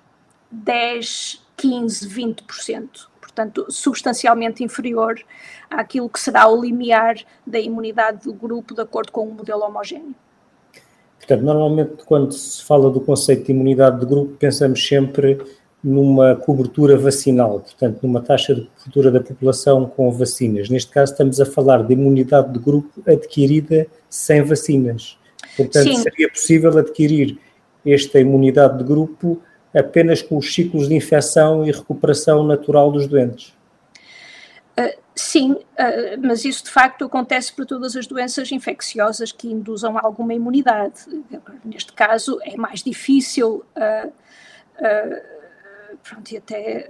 10, 0.51 1.43
15, 1.57 2.07
20%. 2.07 3.07
Portanto, 3.19 3.65
substancialmente 3.69 4.63
inferior 4.63 5.19
àquilo 5.69 6.09
que 6.09 6.19
será 6.19 6.47
o 6.47 6.61
limiar 6.61 7.15
da 7.47 7.59
imunidade 7.59 8.25
do 8.25 8.33
grupo 8.33 8.75
de 8.75 8.81
acordo 8.81 9.11
com 9.11 9.27
o 9.27 9.33
modelo 9.33 9.63
homogéneo. 9.63 10.15
Portanto, 11.19 11.43
normalmente 11.43 12.03
quando 12.05 12.31
se 12.31 12.63
fala 12.63 12.89
do 12.89 12.99
conceito 13.01 13.45
de 13.45 13.51
imunidade 13.51 13.99
de 13.99 14.05
grupo, 14.05 14.33
pensamos 14.39 14.85
sempre 14.85 15.37
numa 15.83 16.35
cobertura 16.35 16.97
vacinal, 16.97 17.59
portanto, 17.59 17.99
numa 18.01 18.21
taxa 18.21 18.55
de 18.55 18.61
cobertura 18.77 19.11
da 19.11 19.19
população 19.21 19.85
com 19.85 20.11
vacinas. 20.11 20.69
Neste 20.69 20.91
caso, 20.91 21.11
estamos 21.11 21.39
a 21.39 21.45
falar 21.45 21.83
de 21.83 21.93
imunidade 21.93 22.51
de 22.51 22.59
grupo 22.59 23.01
adquirida 23.07 23.87
sem 24.09 24.41
vacinas. 24.41 25.17
Portanto, 25.55 25.89
Sim. 25.89 25.97
seria 25.97 26.29
possível 26.29 26.77
adquirir 26.77 27.37
esta 27.85 28.19
imunidade 28.19 28.77
de 28.79 28.83
grupo 28.83 29.41
apenas 29.73 30.21
com 30.21 30.37
os 30.37 30.53
ciclos 30.53 30.87
de 30.89 30.95
infecção 30.95 31.65
e 31.65 31.71
recuperação 31.71 32.43
natural 32.43 32.91
dos 32.91 33.07
doentes. 33.07 33.53
Uh, 34.79 34.97
sim, 35.13 35.51
uh, 35.51 35.65
mas 36.21 36.45
isso 36.45 36.63
de 36.63 36.69
facto 36.69 37.03
acontece 37.03 37.51
para 37.51 37.65
todas 37.65 37.97
as 37.97 38.07
doenças 38.07 38.49
infecciosas 38.49 39.31
que 39.31 39.49
induzam 39.51 39.97
alguma 39.97 40.33
imunidade. 40.33 41.01
Neste 41.65 41.91
caso 41.91 42.39
é 42.43 42.55
mais 42.55 42.81
difícil 42.81 43.65
uh, 43.75 44.13
pronto, 46.01 46.31
e 46.31 46.37
até, 46.37 46.87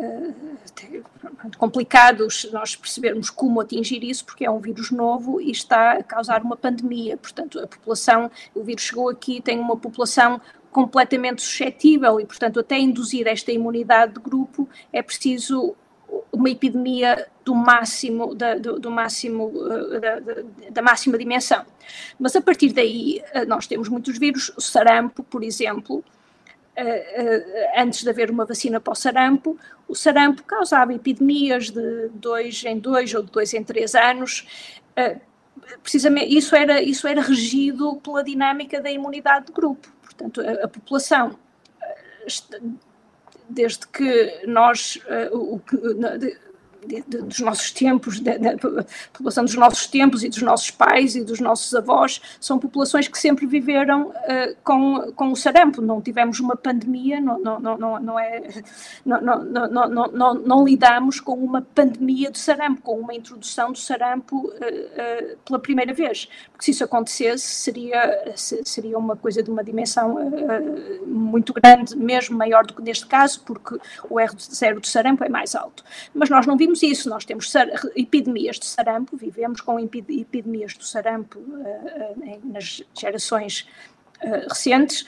até 0.67 1.01
pronto, 1.35 1.57
complicado 1.57 2.27
nós 2.51 2.75
percebermos 2.75 3.31
como 3.31 3.59
atingir 3.59 4.03
isso, 4.03 4.23
porque 4.23 4.45
é 4.45 4.51
um 4.51 4.59
vírus 4.59 4.91
novo 4.91 5.41
e 5.41 5.49
está 5.49 5.93
a 5.93 6.03
causar 6.03 6.43
uma 6.43 6.55
pandemia. 6.55 7.17
Portanto, 7.17 7.59
a 7.59 7.65
população, 7.65 8.29
o 8.53 8.63
vírus 8.63 8.83
chegou 8.83 9.09
aqui, 9.09 9.41
tem 9.41 9.57
uma 9.57 9.75
população 9.75 10.39
completamente 10.71 11.41
suscetível 11.41 12.19
e, 12.19 12.25
portanto, 12.25 12.59
até 12.59 12.77
induzir 12.77 13.25
esta 13.27 13.51
imunidade 13.51 14.13
de 14.13 14.19
grupo 14.19 14.69
é 14.93 15.01
preciso 15.01 15.75
uma 16.31 16.49
epidemia 16.49 17.27
do 17.49 17.55
máximo, 17.55 18.35
da, 18.35 18.53
do, 18.53 18.79
do 18.79 18.91
máximo 18.91 19.51
da, 19.99 20.19
da, 20.69 20.81
máxima 20.83 21.17
dimensão. 21.17 21.65
Mas 22.19 22.35
a 22.35 22.41
partir 22.41 22.71
daí 22.71 23.23
nós 23.47 23.65
temos 23.65 23.89
muitos 23.89 24.19
vírus, 24.19 24.51
o 24.55 24.61
sarampo, 24.61 25.23
por 25.23 25.43
exemplo, 25.43 26.03
antes 27.75 28.03
de 28.03 28.09
haver 28.09 28.29
uma 28.29 28.45
vacina 28.45 28.79
para 28.79 28.93
o 28.93 28.95
sarampo, 28.95 29.57
o 29.87 29.95
sarampo 29.95 30.43
causava 30.43 30.93
epidemias 30.93 31.71
de 31.71 32.09
dois 32.13 32.63
em 32.63 32.77
dois 32.77 33.15
ou 33.15 33.23
de 33.23 33.31
dois 33.31 33.51
em 33.55 33.63
três 33.63 33.95
anos. 33.95 34.45
Precisamente 35.81 36.37
isso 36.37 36.55
era, 36.55 36.79
isso 36.83 37.07
era 37.07 37.21
regido 37.21 37.95
pela 37.95 38.23
dinâmica 38.23 38.79
da 38.79 38.91
imunidade 38.91 39.47
de 39.47 39.53
grupo. 39.53 39.91
Portanto, 40.03 40.39
a, 40.41 40.65
a 40.65 40.67
população 40.67 41.35
desde 43.49 43.87
que 43.87 44.43
nós, 44.45 44.99
dos 47.07 47.39
nossos 47.39 47.71
tempos, 47.71 48.19
da 48.19 48.33
população 49.11 49.43
dos 49.43 49.55
nossos 49.55 49.87
tempos 49.87 50.23
e 50.23 50.29
dos 50.29 50.41
nossos 50.41 50.71
pais 50.71 51.15
e 51.15 51.23
dos 51.23 51.39
nossos 51.39 51.73
avós, 51.75 52.21
são 52.39 52.57
populações 52.57 53.07
que 53.07 53.17
sempre 53.17 53.45
viveram 53.45 54.09
uh, 54.09 54.55
com, 54.63 55.11
com 55.13 55.31
o 55.31 55.35
sarampo. 55.35 55.81
Não 55.81 56.01
tivemos 56.01 56.39
uma 56.39 56.55
pandemia, 56.55 57.19
não, 57.19 58.19
é, 58.19 58.41
não, 59.05 60.63
lidamos 60.65 61.19
com 61.19 61.33
uma 61.33 61.61
pandemia 61.61 62.31
de 62.31 62.39
sarampo, 62.39 62.81
com 62.81 62.99
uma 62.99 63.13
introdução 63.13 63.71
do 63.71 63.77
sarampo 63.77 64.37
uh, 64.37 64.49
uh, 64.49 65.37
pela 65.45 65.59
primeira 65.59 65.93
vez. 65.93 66.29
Porque 66.51 66.65
se 66.65 66.71
isso 66.71 66.83
acontecesse, 66.83 67.45
seria, 67.45 68.33
seria 68.35 68.97
uma 68.97 69.15
coisa 69.15 69.43
de 69.43 69.49
uma 69.49 69.63
dimensão 69.63 70.17
muito 71.05 71.53
grande, 71.53 71.95
mesmo 71.95 72.37
maior 72.37 72.65
do 72.65 72.73
que 72.73 72.81
neste 72.81 73.05
caso, 73.05 73.41
porque 73.45 73.75
o 74.09 74.15
R0 74.15 74.79
do 74.79 74.87
sarampo 74.87 75.23
é 75.23 75.29
mais 75.29 75.55
alto. 75.55 75.83
Mas 76.13 76.29
nós 76.29 76.45
não 76.45 76.57
vimos 76.57 76.68
vimos 76.69 76.83
isso, 76.83 77.09
nós 77.09 77.25
temos 77.25 77.51
epidemias 77.95 78.59
de 78.59 78.65
sarampo, 78.65 79.17
vivemos 79.17 79.59
com 79.59 79.79
epidemias 79.79 80.75
do 80.75 80.83
sarampo 80.83 81.39
uh, 81.39 82.41
nas 82.43 82.83
gerações 82.93 83.67
uh, 84.21 84.47
recentes, 84.47 85.05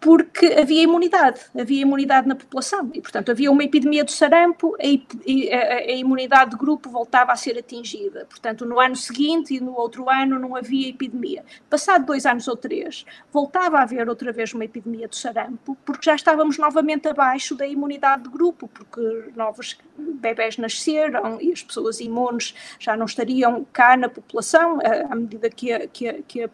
porque 0.00 0.46
havia 0.46 0.82
imunidade, 0.82 1.40
havia 1.58 1.82
imunidade 1.82 2.28
na 2.28 2.34
população 2.34 2.90
e, 2.92 3.00
portanto, 3.00 3.30
havia 3.30 3.50
uma 3.50 3.64
epidemia 3.64 4.04
do 4.04 4.10
sarampo, 4.10 4.76
a, 4.76 5.56
a, 5.56 5.92
imunidade 5.92 6.50
de 6.50 6.56
grupo 6.56 6.90
voltava 6.90 7.32
a 7.32 7.36
ser 7.36 7.58
atingida. 7.58 8.26
Portanto, 8.26 8.64
no 8.64 8.78
ano 8.78 8.94
seguinte 8.94 9.54
e 9.54 9.60
no 9.60 9.74
outro 9.74 10.08
ano 10.08 10.38
não 10.38 10.54
havia 10.54 10.90
epidemia. 10.90 11.44
Passado 11.68 12.04
dois 12.04 12.26
anos 12.26 12.46
ou 12.46 12.56
três, 12.56 13.04
voltava 13.32 13.78
a 13.78 13.82
haver 13.82 14.08
outra 14.08 14.32
vez 14.32 14.52
uma 14.52 14.64
epidemia 14.64 15.08
do 15.08 15.16
sarampo, 15.16 15.76
porque 15.84 16.04
já 16.04 16.14
estávamos 16.14 16.58
novamente 16.58 17.08
abaixo 17.08 17.54
da 17.54 17.66
imunidade 17.66 18.24
de 18.24 18.28
grupo, 18.28 18.68
porque 18.68 19.32
novos 19.34 19.78
bebés 19.98 20.58
nasceram 20.58 21.40
e 21.40 21.52
as 21.52 21.62
pessoas 21.62 22.00
imunes 22.00 22.54
já 22.78 22.96
não 22.96 23.06
estariam 23.06 23.66
cá 23.72 23.96
na 23.96 24.08
população, 24.08 24.78
à 25.10 25.14
medida 25.14 25.48
que 25.48 25.72
a, 25.72 25.86
que 25.88 26.08
a, 26.08 26.14
que 26.22 26.42
a 26.42 26.48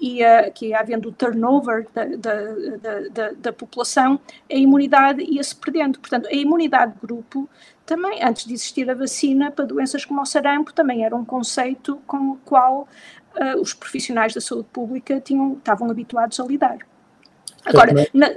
ia, 0.00 0.50
que 0.50 0.68
ia 0.68 0.80
havendo 0.80 1.08
o 1.08 1.12
turnover 1.12 1.86
da, 1.94 2.04
da, 2.04 3.08
da, 3.10 3.32
da, 3.32 3.52
população, 3.52 4.18
a 4.50 4.54
imunidade 4.54 5.22
ia-se 5.22 5.54
perdendo. 5.54 5.98
Portanto, 5.98 6.28
a 6.28 6.34
imunidade 6.34 6.92
de 6.94 7.00
grupo 7.00 7.48
também, 7.84 8.22
antes 8.22 8.44
de 8.44 8.54
existir 8.54 8.88
a 8.90 8.94
vacina 8.94 9.50
para 9.50 9.64
doenças 9.64 10.04
como 10.04 10.20
o 10.20 10.26
sarampo, 10.26 10.72
também 10.72 11.04
era 11.04 11.16
um 11.16 11.24
conceito 11.24 12.00
com 12.06 12.32
o 12.32 12.36
qual 12.44 12.86
uh, 13.34 13.60
os 13.60 13.72
profissionais 13.74 14.34
da 14.34 14.40
saúde 14.40 14.68
pública 14.72 15.20
tinham, 15.20 15.54
estavam 15.54 15.90
habituados 15.90 16.38
a 16.38 16.44
lidar. 16.44 16.78
Agora, 17.68 17.92
na, 18.14 18.28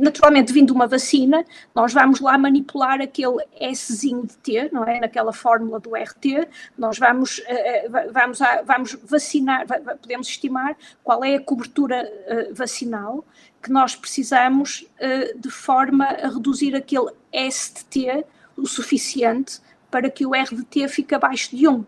naturalmente, 0.00 0.52
vindo 0.52 0.72
uma 0.72 0.86
vacina, 0.86 1.44
nós 1.74 1.92
vamos 1.92 2.20
lá 2.20 2.38
manipular 2.38 3.00
aquele 3.00 3.44
Szinho 3.74 4.26
de 4.26 4.36
T, 4.38 4.70
não 4.72 4.84
é? 4.84 5.00
Naquela 5.00 5.32
fórmula 5.32 5.78
do 5.78 5.94
RT, 5.94 6.48
nós 6.76 6.98
vamos, 6.98 7.38
uh, 7.38 8.12
vamos, 8.12 8.40
a, 8.40 8.62
vamos 8.62 8.96
vacinar, 9.04 9.66
podemos 10.00 10.28
estimar 10.28 10.76
qual 11.04 11.22
é 11.22 11.36
a 11.36 11.40
cobertura 11.40 12.04
uh, 12.04 12.54
vacinal 12.54 13.24
que 13.62 13.70
nós 13.70 13.94
precisamos 13.94 14.86
uh, 15.00 15.38
de 15.38 15.50
forma 15.50 16.04
a 16.04 16.28
reduzir 16.28 16.74
aquele 16.74 17.10
S 17.32 17.74
de 17.74 17.84
T 17.84 18.24
o 18.56 18.66
suficiente 18.66 19.60
para 19.90 20.10
que 20.10 20.26
o 20.26 20.34
R 20.34 20.54
de 20.54 20.64
T 20.64 20.88
fique 20.88 21.14
abaixo 21.14 21.54
de 21.54 21.68
1. 21.68 21.84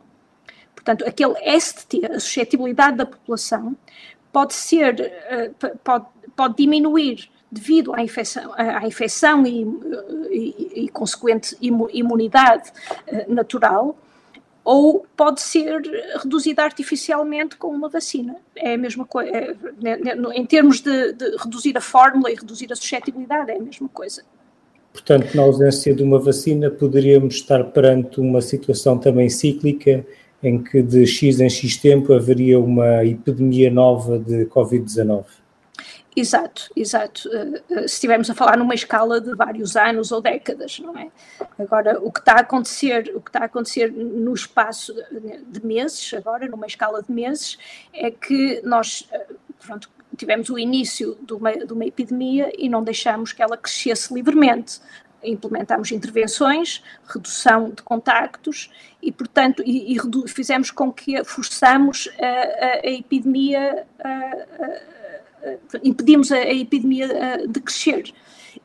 Portanto, 0.75 1.05
aquele 1.07 1.35
S 1.43 1.75
de 1.77 1.87
T, 1.87 2.07
a 2.07 2.19
suscetibilidade 2.19 2.97
da 2.97 3.07
população, 3.07 3.77
pode 4.33 4.55
ser, 4.55 5.13
pode 5.83 6.07
pode 6.41 6.57
diminuir 6.57 7.29
devido 7.53 7.93
à 7.95 8.03
infecção, 8.03 8.53
à 8.57 8.87
infecção 8.87 9.45
e, 9.47 9.63
e, 10.31 10.85
e 10.85 10.89
consequente 10.89 11.55
imunidade 11.61 12.73
eh, 13.07 13.27
natural, 13.29 13.99
ou 14.65 15.05
pode 15.15 15.43
ser 15.43 15.83
reduzida 16.23 16.63
artificialmente 16.63 17.57
com 17.57 17.69
uma 17.69 17.89
vacina. 17.89 18.37
É 18.57 18.75
a 18.75 18.79
mesma 18.79 19.05
coisa, 19.05 19.31
é, 19.31 19.55
né, 19.83 19.97
né, 19.97 20.15
em 20.35 20.47
termos 20.47 20.81
de, 20.81 21.13
de, 21.13 21.37
reduzir 21.37 21.77
a 21.77 21.81
fórmula 21.81 22.31
e 22.31 22.37
reduzir 22.37 22.73
a 22.73 22.77
suscetibilidade, 22.77 23.51
é 23.51 23.57
a 23.57 23.61
mesma 23.61 23.89
coisa. 23.89 24.23
Portanto, 24.93 25.35
na 25.35 25.43
ausência 25.43 25.95
de 25.95 26.03
uma 26.03 26.19
vacina, 26.19 26.71
poderíamos 26.71 27.35
estar 27.35 27.65
perante 27.65 28.21
uma 28.21 28.41
situação 28.41 28.97
também 28.97 29.29
cíclica, 29.29 30.07
em 30.43 30.63
que 30.63 30.83
de 30.83 31.07
X 31.07 31.41
em 31.41 31.51
X 31.51 31.77
tempo 31.77 32.13
haveria 32.13 32.59
uma 32.59 33.05
epidemia 33.05 33.71
nova 33.71 34.19
de 34.19 34.47
Covid-19. 34.47 35.25
Exato, 36.17 36.69
exato. 36.75 37.29
Eh, 37.33 37.63
eh, 37.71 37.79
se 37.81 37.95
estivermos 37.95 38.29
a 38.29 38.35
falar 38.35 38.57
numa 38.57 38.75
escala 38.75 39.21
de 39.21 39.35
vários 39.35 39.77
anos 39.77 40.11
ou 40.11 40.21
décadas, 40.21 40.81
não 40.81 40.99
é? 40.99 41.09
Agora, 41.59 42.01
o 42.01 42.11
que 42.11 42.19
está 42.19 42.35
a 42.35 42.41
acontecer, 42.41 43.13
o 43.15 43.21
que 43.21 43.31
está 43.31 43.41
a 43.41 43.45
acontecer 43.45 43.93
no 43.93 44.35
espaço 44.35 44.93
de 45.47 45.65
meses, 45.65 46.13
agora 46.15 46.49
numa 46.49 46.67
escala 46.67 47.03
de 47.03 47.13
meses, 47.13 47.59
é 47.93 48.11
que 48.11 48.61
nós, 48.65 49.09
eh, 49.13 49.27
pronto, 49.65 49.89
tivemos 50.17 50.51
o 50.51 50.59
início 50.59 51.17
de 51.23 51.33
uma, 51.33 51.53
de 51.53 51.73
uma 51.73 51.87
epidemia 51.87 52.51
e 52.59 52.69
não 52.69 52.83
deixamos 52.83 53.33
que 53.33 53.43
ela 53.43 53.57
crescesse 53.57 54.13
livremente 54.13 54.81
implementámos 55.23 55.93
intervenções, 55.93 56.83
redução 57.07 57.71
de 57.71 57.83
contactos 57.83 58.71
e, 59.03 59.13
portanto, 59.13 59.63
e, 59.65 59.97
e 59.97 60.29
fizemos 60.29 60.71
com 60.71 60.93
que 60.93 61.23
forçamos 61.25 62.09
a, 62.21 62.27
a, 62.27 62.81
a 62.85 62.91
epidemia 62.91 63.87
a, 64.03 64.91
impedimos 65.83 66.31
a, 66.33 66.41
epidemia 66.41 67.47
de 67.49 67.61
crescer 67.61 68.13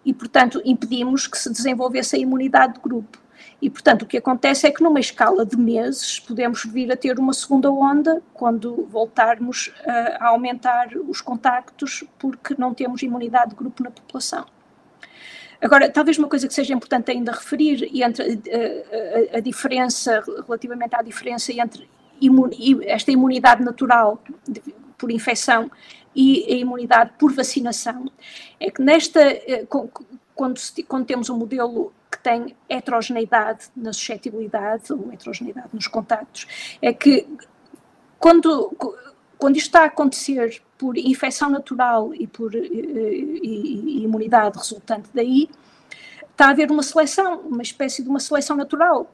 e, 0.03 0.13
portanto, 0.13 0.61
impedimos 0.65 1.27
que 1.27 1.37
se 1.37 1.49
desenvolvesse 1.51 2.15
a 2.15 2.19
imunidade 2.19 2.73
de 2.73 2.79
grupo. 2.79 3.17
E, 3.61 3.69
portanto, 3.69 4.01
o 4.01 4.05
que 4.05 4.17
acontece 4.17 4.67
é 4.67 4.71
que 4.71 4.83
numa 4.83 4.99
escala 4.99 5.45
de 5.45 5.57
meses 5.57 6.19
podemos 6.19 6.65
vir 6.65 6.91
a 6.91 6.97
ter 6.97 7.17
uma 7.17 7.33
segunda 7.33 7.71
onda 7.71 8.21
quando 8.33 8.85
voltarmos 8.85 9.73
a 10.19 10.27
aumentar 10.27 10.89
os 11.07 11.21
contactos 11.21 12.03
porque 12.19 12.55
não 12.57 12.73
temos 12.73 13.01
imunidade 13.01 13.51
de 13.51 13.55
grupo 13.55 13.81
na 13.83 13.91
população. 13.91 14.45
Agora, 15.61 15.89
talvez 15.89 16.17
uma 16.17 16.27
coisa 16.27 16.47
que 16.47 16.53
seja 16.53 16.73
importante 16.73 17.11
ainda 17.11 17.31
referir 17.31 17.89
entre 18.01 18.33
uh, 18.33 19.33
a, 19.33 19.37
a, 19.37 19.39
diferença, 19.39 20.23
relativamente 20.45 20.95
à 20.95 21.01
diferença 21.01 21.51
entre 21.51 21.89
imun, 22.21 22.49
esta 22.83 23.11
imunidade 23.11 23.63
natural 23.63 24.21
de, 24.47 24.61
por 24.97 25.11
infecção 25.11 25.69
e 26.15 26.45
a 26.53 26.57
imunidade 26.57 27.11
por 27.19 27.33
vacinação, 27.33 28.09
é 28.59 28.71
que 28.71 28.81
nesta, 28.81 29.19
eh, 29.21 29.65
quando, 30.33 30.55
quando 30.87 31.05
temos 31.05 31.29
um 31.29 31.37
modelo 31.37 31.93
que 32.09 32.17
tem 32.19 32.55
heterogeneidade 32.69 33.65
na 33.75 33.91
suscetibilidade 33.91 34.93
ou 34.93 35.11
heterogeneidade 35.11 35.69
nos 35.73 35.87
contactos, 35.87 36.77
é 36.81 36.93
que 36.93 37.27
quando, 38.17 38.73
quando 39.37 39.57
isto 39.57 39.67
está 39.67 39.81
a 39.81 39.85
acontecer 39.85 40.61
por 40.77 40.97
infecção 40.97 41.49
natural 41.49 42.13
e 42.13 42.27
por 42.27 42.53
e, 42.53 42.59
eh, 42.59 43.13
e, 43.43 43.99
e 43.99 44.03
imunidade 44.03 44.57
resultante 44.57 45.09
daí, 45.13 45.49
está 46.31 46.47
a 46.47 46.49
haver 46.49 46.69
uma 46.69 46.83
seleção, 46.83 47.39
uma 47.39 47.61
espécie 47.61 48.03
de 48.03 48.09
uma 48.09 48.19
seleção 48.19 48.57
natural 48.57 49.09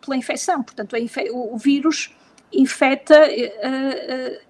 pela 0.00 0.16
infecção. 0.16 0.62
Portanto, 0.62 0.96
infe 0.96 1.30
o, 1.30 1.56
vírus 1.56 2.14
infecta 2.52 3.14
uh, 3.14 4.36
uh, 4.36 4.40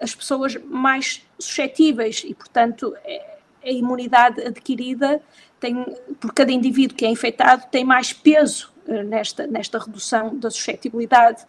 as 0.00 0.14
pessoas 0.14 0.56
mais 0.64 1.26
suscetíveis 1.38 2.22
e, 2.24 2.34
portanto, 2.34 2.94
é, 3.04 3.38
a 3.64 3.70
imunidade 3.70 4.40
adquirida 4.42 5.20
tem, 5.58 5.84
por 6.20 6.32
cada 6.32 6.52
indivíduo 6.52 6.96
que 6.96 7.04
é 7.04 7.10
infectado 7.10 7.64
tem 7.70 7.84
mais 7.84 8.12
peso 8.12 8.72
eh, 8.86 9.02
nesta, 9.02 9.46
nesta 9.46 9.78
redução 9.78 10.36
da 10.36 10.50
suscetibilidade, 10.50 11.44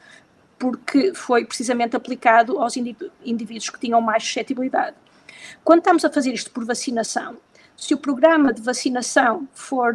porque 0.58 1.14
foi 1.14 1.46
precisamente 1.46 1.96
aplicado 1.96 2.60
aos 2.60 2.76
indivíduos 2.78 3.70
que 3.70 3.80
tinham 3.80 4.02
mais 4.02 4.24
suscetibilidade. 4.24 4.96
Quando 5.64 5.80
estamos 5.80 6.04
a 6.04 6.10
fazer 6.10 6.34
isto 6.34 6.52
por 6.52 6.66
vacinação, 6.66 7.38
se 7.76 7.94
o 7.94 7.98
programa 7.98 8.52
de 8.52 8.62
vacinação 8.62 9.48
for, 9.54 9.94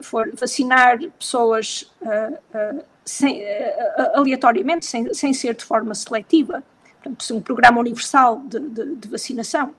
for 0.00 0.30
vacinar 0.34 0.98
pessoas 1.18 1.92
uh, 2.00 2.34
uh, 2.34 2.84
sem, 3.04 3.42
uh, 3.42 4.16
aleatoriamente, 4.16 4.86
sem, 4.86 5.12
sem 5.12 5.34
ser 5.34 5.54
de 5.54 5.64
forma 5.64 5.94
seletiva, 5.94 6.64
portanto, 7.02 7.34
um 7.36 7.42
programa 7.42 7.78
universal 7.78 8.40
de, 8.46 8.58
de, 8.58 8.96
de 8.96 9.08
vacinação. 9.08 9.74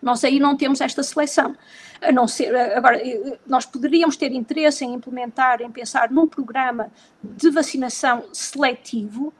Nós 0.00 0.24
aí 0.24 0.38
não 0.38 0.56
temos 0.56 0.80
esta 0.80 1.02
seleção. 1.02 1.56
A 2.00 2.10
não 2.10 2.26
ser, 2.26 2.54
agora, 2.76 3.00
nós 3.46 3.64
poderíamos 3.64 4.16
ter 4.16 4.32
interesse 4.32 4.84
em 4.84 4.94
implementar, 4.94 5.62
em 5.62 5.70
pensar 5.70 6.10
num 6.10 6.26
programa 6.26 6.90
de 7.22 7.48
vacinação 7.50 8.24
seletivo, 8.32 9.32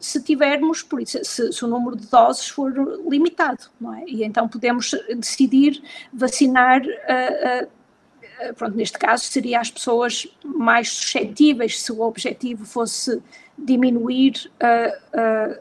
se 0.00 0.22
tivermos, 0.22 0.82
por 0.82 1.00
isso, 1.00 1.18
se, 1.24 1.52
se, 1.52 1.64
o 1.64 1.68
número 1.68 1.96
de 1.96 2.06
doses 2.06 2.48
for 2.48 2.72
limitado, 3.08 3.64
não 3.80 3.94
é? 3.94 4.04
E 4.06 4.24
então 4.24 4.48
podemos 4.48 4.94
decidir 5.16 5.82
vacinar, 6.12 6.82
uh, 6.82 7.64
uh, 7.64 8.54
pronto, 8.54 8.76
neste 8.76 8.98
caso 8.98 9.24
seria 9.24 9.60
as 9.60 9.70
pessoas 9.70 10.26
mais 10.44 10.90
suscetíveis, 10.90 11.80
se 11.80 11.90
o 11.90 12.00
objetivo 12.00 12.64
fosse 12.64 13.20
diminuir 13.58 14.50
uh, 14.62 15.60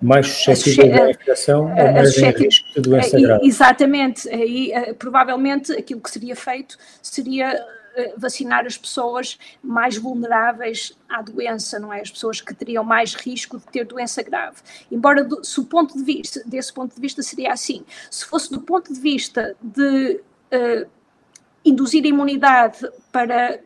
mais 0.00 0.26
suscetível 0.28 1.04
à 1.04 1.10
infecção 1.10 1.62
ou 1.62 1.92
mais 1.92 2.16
em 2.18 2.30
risco 2.30 2.68
de 2.74 2.80
doença 2.80 3.20
grave. 3.20 3.46
Exatamente, 3.46 4.28
aí 4.28 4.72
provavelmente 4.98 5.72
aquilo 5.72 6.00
que 6.00 6.10
seria 6.10 6.36
feito 6.36 6.76
seria 7.00 7.64
vacinar 8.16 8.64
as 8.66 8.76
pessoas 8.78 9.38
mais 9.62 9.96
vulneráveis 9.96 10.96
à 11.08 11.20
doença, 11.20 11.78
não 11.78 11.92
é? 11.92 12.00
As 12.00 12.10
pessoas 12.10 12.40
que 12.40 12.54
teriam 12.54 12.82
mais 12.82 13.14
risco 13.14 13.58
de 13.58 13.66
ter 13.66 13.84
doença 13.84 14.22
grave. 14.22 14.56
Embora, 14.90 15.22
do, 15.22 15.44
se 15.44 15.60
o 15.60 15.64
ponto 15.64 15.96
de 15.96 16.02
vista, 16.02 16.42
desse 16.46 16.72
ponto 16.72 16.94
de 16.94 17.00
vista 17.00 17.22
seria 17.22 17.52
assim, 17.52 17.84
se 18.10 18.24
fosse 18.24 18.50
do 18.50 18.60
ponto 18.60 18.92
de 18.92 19.00
vista 19.00 19.54
de 19.62 20.20
uh, 20.52 20.88
induzir 21.64 22.04
imunidade 22.06 22.78
para 23.10 23.60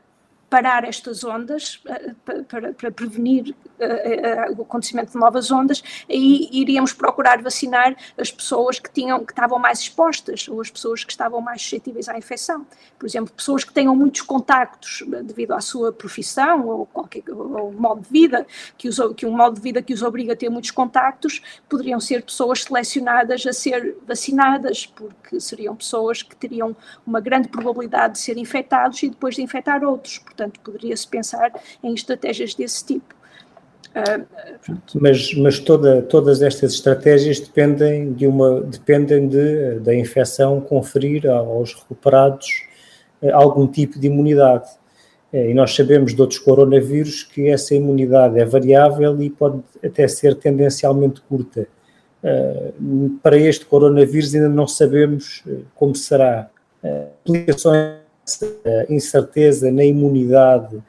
parar 0.56 0.84
estas 0.84 1.22
ondas, 1.22 1.82
eh, 1.86 2.14
para, 2.48 2.72
para 2.72 2.90
prevenir 2.90 3.54
uh, 3.78 4.52
uh, 4.52 4.58
o 4.58 4.62
acontecimento 4.62 5.12
de 5.12 5.18
novas 5.18 5.50
ondas, 5.50 5.82
aí 6.08 6.48
iríamos 6.50 6.94
procurar 6.94 7.42
vacinar 7.42 7.94
as 8.16 8.32
pessoas 8.32 8.78
que, 8.78 8.90
tinham, 8.90 9.22
que 9.22 9.32
estavam 9.32 9.58
mais 9.58 9.80
expostas 9.80 10.48
ou 10.48 10.58
as 10.62 10.70
pessoas 10.70 11.04
que 11.04 11.10
estavam 11.10 11.42
mais 11.42 11.60
suscetíveis 11.60 12.08
à 12.08 12.16
infecção. 12.16 12.66
Por 12.98 13.04
exemplo, 13.04 13.34
pessoas 13.34 13.64
que 13.64 13.72
tenham 13.74 13.94
muitos 13.94 14.22
contactos 14.22 15.04
devido 15.24 15.52
à 15.52 15.60
sua 15.60 15.92
profissão 15.92 16.66
ou, 16.66 16.86
qualquer, 16.86 17.22
ou 17.30 17.70
modo 17.70 18.00
de 18.00 18.08
vida, 18.08 18.46
que, 18.78 18.88
os, 18.88 18.98
que 19.14 19.26
um 19.26 19.36
modo 19.36 19.56
de 19.56 19.60
vida 19.60 19.82
que 19.82 19.92
os 19.92 20.02
obriga 20.02 20.32
a 20.32 20.36
ter 20.36 20.48
muitos 20.48 20.70
contactos, 20.70 21.42
poderiam 21.68 22.00
ser 22.00 22.22
pessoas 22.22 22.62
selecionadas 22.62 23.46
a 23.46 23.52
ser 23.52 23.98
vacinadas, 24.06 24.86
porque 24.86 25.38
seriam 25.38 25.76
pessoas 25.76 26.22
que 26.22 26.34
teriam 26.34 26.74
uma 27.06 27.20
grande 27.20 27.48
probabilidade 27.48 28.14
de 28.14 28.20
ser 28.20 28.38
infectados 28.38 29.02
e 29.02 29.10
depois 29.10 29.34
de 29.34 29.42
infectar 29.42 29.84
outros. 29.84 30.18
Portanto, 30.18 30.45
poderia-se 30.60 31.06
pensar 31.06 31.52
em 31.82 31.94
estratégias 31.94 32.54
desse 32.54 32.84
tipo. 32.84 33.14
Mas, 34.94 35.32
mas 35.34 35.58
toda, 35.58 36.02
todas 36.02 36.42
estas 36.42 36.74
estratégias 36.74 37.40
dependem 37.40 38.12
de 38.12 38.26
uma 38.26 38.60
dependem 38.60 39.26
de, 39.26 39.80
da 39.80 39.94
infecção 39.94 40.60
conferir 40.60 41.26
aos 41.26 41.72
recuperados 41.72 42.66
eh, 43.22 43.30
algum 43.30 43.66
tipo 43.66 43.98
de 43.98 44.06
imunidade. 44.06 44.68
Eh, 45.32 45.50
e 45.50 45.54
nós 45.54 45.74
sabemos 45.74 46.14
de 46.14 46.20
outros 46.20 46.38
coronavírus 46.38 47.22
que 47.22 47.48
essa 47.48 47.74
imunidade 47.74 48.38
é 48.38 48.44
variável 48.44 49.20
e 49.22 49.30
pode 49.30 49.62
até 49.82 50.06
ser 50.06 50.34
tendencialmente 50.34 51.22
curta. 51.22 51.66
Eh, 52.22 52.72
para 53.22 53.38
este 53.38 53.64
coronavírus 53.64 54.34
ainda 54.34 54.48
não 54.48 54.66
sabemos 54.66 55.42
como 55.74 55.94
será. 55.94 56.50
Implicações, 57.24 57.96
incerteza 58.88 59.70
na 59.70 59.84
imunidade 59.84 60.82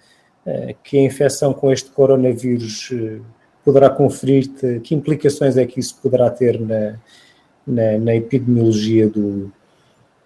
eh, 0.45 0.75
que 0.83 0.97
a 0.97 1.01
infecção 1.01 1.53
com 1.53 1.71
este 1.71 1.91
coronavírus 1.91 2.89
eh, 2.93 3.19
poderá 3.65 3.89
conferir-te, 3.89 4.79
que 4.79 4.95
implicações 4.95 5.57
é 5.57 5.65
que 5.65 5.79
isso 5.79 5.99
poderá 6.01 6.29
ter 6.29 6.57
na, 6.59 6.97
na, 7.67 7.97
na 7.97 8.15
epidemiologia 8.15 9.09
do, 9.09 9.51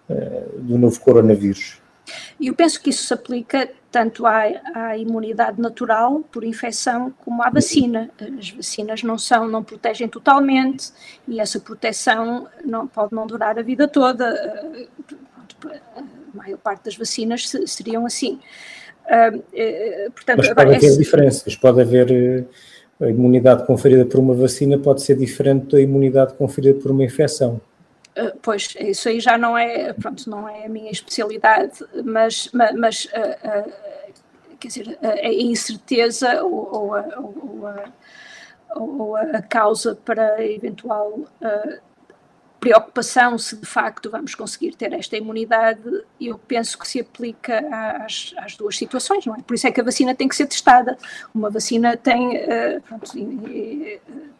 eh, 0.07 0.43
do 0.59 0.77
novo 0.77 0.99
coronavírus? 0.99 1.81
Eu 2.39 2.53
penso 2.53 2.81
que 2.81 2.91
isso 2.91 3.05
se 3.05 3.13
aplica 3.13 3.69
tanto 3.91 4.25
à, 4.25 4.43
à, 4.75 4.97
imunidade 4.97 5.59
natural 5.59 6.21
por 6.31 6.43
infecção 6.43 7.11
como 7.25 7.41
à 7.41 7.49
vacina. 7.49 8.09
As 8.39 8.51
vacinas 8.51 9.01
não 9.01 9.17
são, 9.17 9.47
não 9.47 9.63
protegem 9.63 10.07
totalmente 10.07 10.91
e 11.27 11.39
essa 11.39 11.59
proteção 11.59 12.47
não, 12.63 12.87
pode 12.87 13.13
não 13.13 13.25
durar 13.25 13.57
a 13.57 13.61
vida 13.61 13.87
toda. 13.87 14.33
A 16.33 16.37
maior 16.37 16.57
parte 16.57 16.85
das 16.85 16.95
vacinas 16.95 17.49
seriam 17.67 18.05
assim. 18.05 18.39
Uh, 19.05 20.11
portanto, 20.11 20.37
Mas 20.37 20.53
pode 20.53 20.75
haver 20.75 20.93
é... 20.93 20.97
diferenças, 20.97 21.55
pode 21.55 21.81
haver 21.81 22.11
eh, 22.11 23.05
a 23.05 23.09
imunidade 23.09 23.65
conferida 23.65 24.05
por 24.05 24.19
uma 24.19 24.33
vacina 24.33 24.77
pode 24.77 25.01
ser 25.01 25.17
diferente 25.17 25.71
da 25.71 25.81
imunidade 25.81 26.33
conferida 26.35 26.79
por 26.79 26.91
uma 26.91 27.03
infecção. 27.03 27.59
Uh, 28.17 28.31
pois, 28.41 28.75
isso 28.79 29.09
aí 29.09 29.19
já 29.19 29.37
não 29.37 29.57
é, 29.57 29.91
pronto, 29.93 30.29
não 30.29 30.47
é 30.47 30.65
a 30.65 30.69
minha 30.69 30.91
especialidade, 30.91 31.79
mas, 32.05 32.49
mas, 32.53 32.75
mas 32.75 33.05
uh, 33.05 33.71
quer 34.59 34.67
dizer, 34.67 34.99
a, 35.01 35.33
incerteza 35.33 36.43
ou, 36.43 36.69
ou, 36.71 36.95
a, 36.95 37.19
ou, 37.19 37.67
a, 37.67 37.83
ou, 38.75 39.15
a, 39.15 39.41
causa 39.41 39.95
para 40.05 40.45
eventual 40.45 41.19
preocupação 42.61 43.39
se 43.39 43.57
de 43.57 43.65
facto 43.65 44.07
vamos 44.11 44.35
conseguir 44.35 44.75
ter 44.75 44.93
esta 44.93 45.17
imunidade, 45.17 45.81
eu 46.21 46.37
penso 46.37 46.77
que 46.77 46.87
se 46.87 46.99
aplica 46.99 47.59
às, 48.05 48.35
às, 48.37 48.55
duas 48.55 48.77
situações, 48.77 49.25
não 49.25 49.35
é? 49.35 49.41
Por 49.41 49.55
isso 49.55 49.65
é 49.65 49.71
que 49.71 49.81
a 49.81 49.83
vacina 49.83 50.13
tem 50.13 50.27
que 50.27 50.35
ser 50.35 50.45
testada. 50.45 50.95
Uma 51.33 51.49
vacina 51.49 51.97
tem, 51.97 52.37
uh, 52.37 52.81
pronto, 52.87 53.11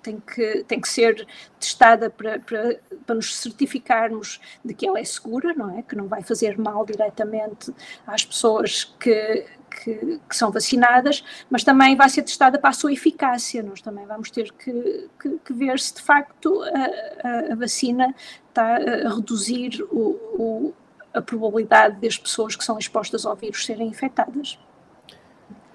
tem, 0.04 0.20
que, 0.20 0.64
tem 0.68 0.80
que 0.80 0.88
ser 0.88 1.28
testada 1.60 2.12
para, 2.12 2.38
para, 2.38 2.80
para 3.08 3.16
nos 3.16 3.36
certificarmos 3.36 4.40
de 4.64 4.76
que 4.76 4.88
ela 4.88 5.00
é 5.00 5.04
segura, 5.04 5.56
não 5.56 5.80
é? 5.80 5.82
Que 5.82 5.96
não 5.96 6.08
vai 6.08 6.22
fazer 6.22 6.60
mal 6.60 6.86
diretamente 6.86 7.74
às 8.06 8.24
pessoas 8.24 8.84
que, 9.00 9.48
que, 9.72 10.20
que, 10.28 10.36
são 10.36 10.52
vacinadas, 10.52 11.24
mas 11.50 11.64
também 11.64 11.96
vai 11.96 12.10
ser 12.10 12.24
testada 12.24 12.60
para 12.60 12.70
a 12.70 12.74
sua 12.74 12.92
eficácia. 12.92 13.64
Nós 13.64 13.82
também 13.82 14.06
vamos 14.06 14.30
ter 14.30 14.52
que, 14.52 15.10
que, 15.22 15.38
que 15.46 15.54
ver 15.54 15.80
se 15.80 15.96
de 15.96 16.02
facto 16.02 16.62
a, 16.64 17.54
a, 17.54 17.56
vacina 17.56 18.14
está 18.50 18.76
a 18.76 19.16
reduzir 19.16 19.82
o, 19.92 20.20
o, 20.38 20.74
a 21.14 21.22
probabilidade 21.22 22.00
das 22.02 22.18
pessoas 22.18 22.56
que 22.56 22.64
são 22.64 22.78
expostas 22.78 23.26
ao 23.26 23.36
vírus 23.36 23.66
serem 23.66 23.88
infectadas. 23.88 24.60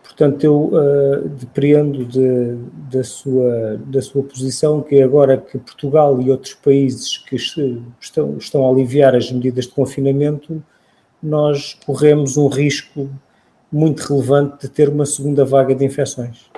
Portanto, 0.03 0.45
eu 0.45 0.71
uh, 0.73 1.29
depreendo 1.29 2.05
de, 2.05 2.57
da, 2.91 3.05
sua, 3.05 3.77
da 3.85 4.01
sua 4.01 4.23
posição 4.23 4.81
que 4.81 5.03
agora 5.03 5.37
que 5.37 5.59
Portugal 5.59 6.23
e 6.23 6.31
outros 6.31 6.55
países 6.55 7.19
que 7.19 7.37
estão, 7.37 8.39
estão 8.39 8.67
a 8.67 8.71
aliviar 8.71 9.15
as 9.15 9.31
medidas 9.31 9.67
de 9.67 9.73
confinamento, 9.73 10.63
nós 11.23 11.75
corremos 11.85 12.37
um 12.39 12.49
risco 12.49 13.11
muito 13.71 14.01
relevante 14.01 14.63
de 14.63 14.69
ter 14.69 14.89
uma 14.89 15.07
segunda 15.07 15.45
vaga 15.45 15.75
de 15.75 15.85
infecções. 15.85 16.51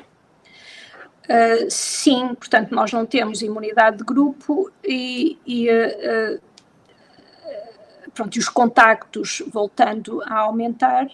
Uh, 1.24 1.68
sim, 1.68 2.34
portanto, 2.34 2.74
nós 2.74 2.90
não 2.92 3.04
temos 3.04 3.42
imunidade 3.42 3.98
de 3.98 4.04
grupo 4.04 4.70
e, 4.82 5.38
e 5.46 5.68
uh, 5.68 6.40
pronto, 8.14 8.36
os 8.36 8.48
contactos 8.48 9.42
voltando 9.52 10.22
a 10.22 10.38
aumentar, 10.38 11.06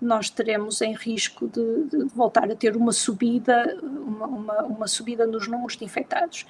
nós 0.00 0.30
teremos 0.30 0.80
em 0.80 0.94
risco 0.94 1.46
de, 1.46 1.84
de 1.84 2.04
voltar 2.14 2.50
a 2.50 2.56
ter 2.56 2.74
uma 2.74 2.90
subida, 2.90 3.78
uma, 3.82 4.26
uma, 4.26 4.62
uma, 4.62 4.88
subida 4.88 5.26
nos 5.26 5.46
números 5.46 5.76
de 5.76 5.84
infectados. 5.84 6.46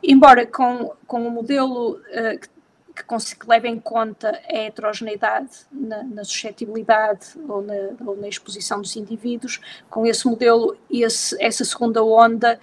Embora 0.00 0.46
com, 0.46 0.92
com 1.04 1.26
o 1.26 1.30
modelo 1.30 2.00
que, 2.94 3.04
que 3.36 3.48
leva 3.48 3.68
em 3.68 3.78
conta 3.78 4.40
a 4.48 4.56
heterogeneidade 4.56 5.50
na, 5.70 6.02
na 6.02 6.24
suscetibilidade 6.24 7.28
ou 7.48 7.62
na, 7.62 7.74
ou 8.06 8.16
na, 8.16 8.28
exposição 8.28 8.80
dos 8.80 8.96
indivíduos, 8.96 9.60
com 9.88 10.06
esse 10.06 10.26
modelo, 10.26 10.76
esse, 10.90 11.36
essa 11.42 11.64
segunda 11.64 12.04
onda 12.04 12.60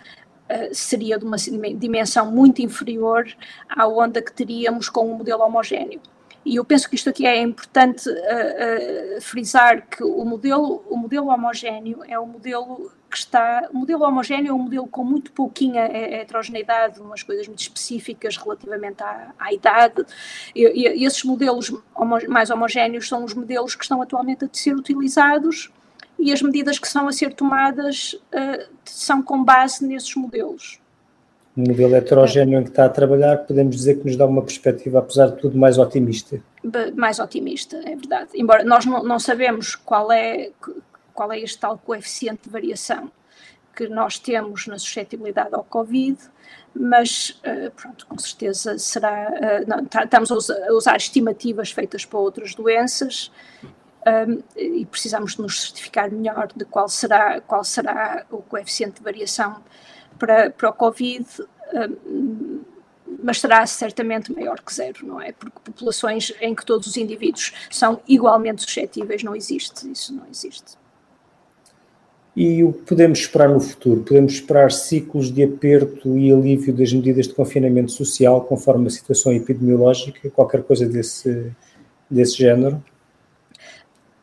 uh, 0.49 0.73
seria 0.73 1.17
de 1.17 1.25
uma 1.25 1.37
dimensão 1.37 2.31
muito 2.31 2.61
inferior 2.61 3.27
à 3.67 3.87
onda 3.87 4.21
que 4.21 4.31
teríamos 4.31 4.89
com 4.89 5.11
um 5.11 5.15
modelo 5.15 5.43
homogéneo. 5.43 6.01
E 6.45 6.55
eu 6.55 6.65
penso 6.65 6.89
que 6.89 6.95
isto 6.95 7.09
aqui 7.09 7.25
é 7.25 7.41
importante 7.41 8.09
uh, 8.09 9.17
uh, 9.17 9.21
frisar 9.21 9.85
que 9.87 10.03
o 10.03 10.23
modelo, 10.23 10.83
o 10.89 10.95
modelo 10.95 11.27
homogéneo 11.27 12.01
é 12.07 12.17
o 12.17 12.25
modelo 12.25 12.91
que 13.09 13.17
está. 13.17 13.67
O 13.73 13.77
modelo 13.77 14.03
homogéneo 14.03 14.51
é 14.51 14.53
um 14.53 14.59
modelo 14.59 14.87
com 14.87 15.03
muito 15.03 15.31
pouquinha 15.31 15.81
heterogeneidade, 15.81 16.99
umas 16.99 17.23
coisas 17.23 17.47
muito 17.47 17.59
específicas 17.59 18.37
relativamente 18.37 19.03
à, 19.03 19.33
à 19.37 19.53
idade. 19.53 20.05
E, 20.55 20.63
e, 20.63 21.05
esses 21.05 21.23
modelos 21.23 21.71
homo, 21.95 22.17
mais 22.27 22.49
homogéneos 22.49 23.07
são 23.07 23.23
os 23.23 23.33
modelos 23.33 23.75
que 23.75 23.83
estão 23.83 24.01
atualmente 24.01 24.45
a 24.45 24.49
ser 24.51 24.75
utilizados 24.75 25.71
e 26.17 26.31
as 26.33 26.41
medidas 26.41 26.77
que 26.77 26.87
são 26.87 27.07
a 27.07 27.11
ser 27.11 27.33
tomadas 27.33 28.13
uh, 28.13 28.69
são 28.85 29.21
com 29.21 29.43
base 29.43 29.85
nesses 29.85 30.13
modelos. 30.15 30.79
O 31.59 31.61
modelo 31.61 31.93
heterogéneo 31.93 32.57
em 32.57 32.63
que 32.63 32.69
está 32.69 32.85
a 32.85 32.89
trabalhar, 32.89 33.39
podemos 33.39 33.75
dizer 33.75 33.95
que 33.95 34.05
nos 34.05 34.15
dá 34.15 34.25
uma 34.25 34.41
perspectiva, 34.41 34.99
apesar 34.99 35.27
de 35.27 35.41
tudo, 35.41 35.57
mais 35.57 35.77
otimista. 35.77 36.41
Mais 36.95 37.19
otimista, 37.19 37.75
é 37.83 37.97
verdade. 37.97 38.29
Embora 38.33 38.63
nós 38.63 38.85
não, 38.85 39.19
sabemos 39.19 39.75
qual 39.75 40.09
é 40.09 40.51
qual 41.13 41.33
é 41.33 41.39
este 41.39 41.59
tal 41.59 41.77
coeficiente 41.77 42.43
de 42.43 42.49
variação 42.49 43.11
que 43.75 43.89
nós 43.89 44.17
temos 44.17 44.67
na 44.67 44.79
suscetibilidade 44.79 45.53
ao 45.53 45.65
Covid, 45.65 46.17
mas 46.73 47.41
uh, 47.45 47.69
pronto, 47.71 48.07
com 48.07 48.17
certeza 48.17 48.77
será. 48.77 49.29
Uh, 49.29 49.67
não, 49.69 49.85
tá, 49.85 50.05
estamos 50.05 50.31
a 50.31 50.71
usar, 50.71 50.95
estimativas 50.95 51.71
feitas 51.71 52.05
para 52.05 52.19
outras 52.19 52.55
doenças 52.55 53.33
um, 54.07 54.41
e 54.55 54.85
precisamos 54.85 55.35
nos 55.35 55.63
certificar 55.63 56.09
melhor 56.09 56.47
de 56.55 56.63
qual 56.63 56.87
será, 56.87 57.41
qual 57.41 57.65
será 57.65 58.25
o 58.31 58.37
coeficiente 58.37 58.99
de 58.99 59.03
variação 59.03 59.61
para, 60.19 60.49
para 60.51 60.69
o 60.69 60.73
Covid. 60.73 61.25
Um, 61.73 62.61
mas 63.23 63.39
será 63.39 63.65
certamente 63.65 64.31
maior 64.31 64.61
que 64.61 64.73
zero, 64.73 65.05
não 65.05 65.21
é? 65.21 65.31
Porque 65.31 65.57
populações 65.63 66.33
em 66.39 66.53
que 66.53 66.65
todos 66.65 66.87
os 66.87 66.97
indivíduos 66.97 67.53
são 67.69 67.99
igualmente 68.07 68.61
suscetíveis 68.61 69.23
não 69.23 69.35
existe, 69.35 69.91
isso 69.91 70.13
não 70.13 70.25
existe. 70.29 70.77
E 72.35 72.63
o 72.63 72.71
que 72.71 72.83
podemos 72.83 73.19
esperar 73.19 73.49
no 73.49 73.59
futuro? 73.59 74.01
Podemos 74.01 74.33
esperar 74.33 74.71
ciclos 74.71 75.33
de 75.33 75.43
aperto 75.43 76.17
e 76.17 76.31
alívio 76.31 76.73
das 76.73 76.93
medidas 76.93 77.27
de 77.27 77.33
confinamento 77.33 77.91
social 77.91 78.41
conforme 78.41 78.87
a 78.87 78.91
situação 78.91 79.33
epidemiológica, 79.33 80.29
qualquer 80.29 80.63
coisa 80.63 80.85
desse, 80.85 81.51
desse 82.09 82.37
género? 82.37 82.81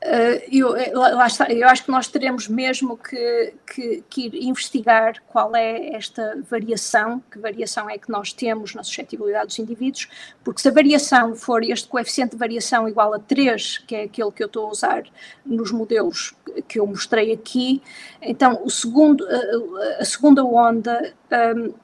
Uh, 0.06 0.38
eu, 0.52 0.76
eh, 0.76 0.92
lá 0.94 1.26
está, 1.26 1.52
eu 1.52 1.66
acho 1.68 1.84
que 1.84 1.90
nós 1.90 2.06
teremos 2.06 2.46
mesmo 2.46 2.96
que, 2.96 3.54
que, 3.66 4.04
que, 4.08 4.26
ir 4.26 4.34
investigar 4.36 5.20
qual 5.26 5.56
é 5.56 5.96
esta 5.96 6.40
variação, 6.48 7.20
que 7.28 7.40
variação 7.40 7.90
é 7.90 7.98
que 7.98 8.08
nós 8.08 8.32
temos 8.32 8.72
na 8.72 8.84
suscetibilidade 8.84 9.46
dos 9.46 9.58
indivíduos, 9.58 10.08
porque 10.44 10.60
se 10.60 10.68
a 10.68 10.70
variação 10.70 11.34
for 11.34 11.64
este 11.64 11.88
coeficiente 11.88 12.32
de 12.32 12.36
variação 12.36 12.88
igual 12.88 13.14
a 13.14 13.18
3, 13.18 13.78
que 13.78 13.96
é 13.96 14.02
aquele 14.04 14.30
que 14.30 14.44
eu 14.44 14.46
estou 14.46 14.66
a 14.66 14.70
usar 14.70 15.02
nos 15.44 15.72
modelos 15.72 16.36
que 16.68 16.78
eu 16.78 16.86
mostrei 16.86 17.32
aqui, 17.32 17.82
então 18.22 18.62
o 18.62 18.70
segundo, 18.70 19.26
a, 19.26 20.02
a 20.02 20.04
segunda 20.04 20.44
onda 20.44 21.12
um, 21.56 21.74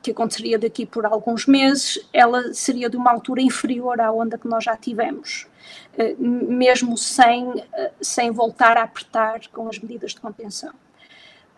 que 0.00 0.12
aconteceria 0.12 0.58
daqui 0.60 0.86
por 0.86 1.04
alguns 1.06 1.46
meses, 1.46 1.98
ela 2.12 2.52
seria 2.52 2.88
de 2.88 2.96
uma 2.96 3.10
altura 3.10 3.40
inferior 3.40 4.00
à 4.00 4.12
onda 4.12 4.38
que 4.38 4.46
nós 4.46 4.62
já 4.62 4.76
tivemos. 4.76 5.48
Eh, 5.96 6.14
mesmo 6.18 6.96
sem, 6.96 7.64
eh, 7.72 7.92
sem 8.00 8.30
voltar 8.30 8.76
a 8.76 8.82
apertar 8.82 9.40
com 9.52 9.68
as 9.68 9.78
medidas 9.78 10.12
de 10.12 10.20
contenção. 10.20 10.72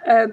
Eh, 0.05 0.33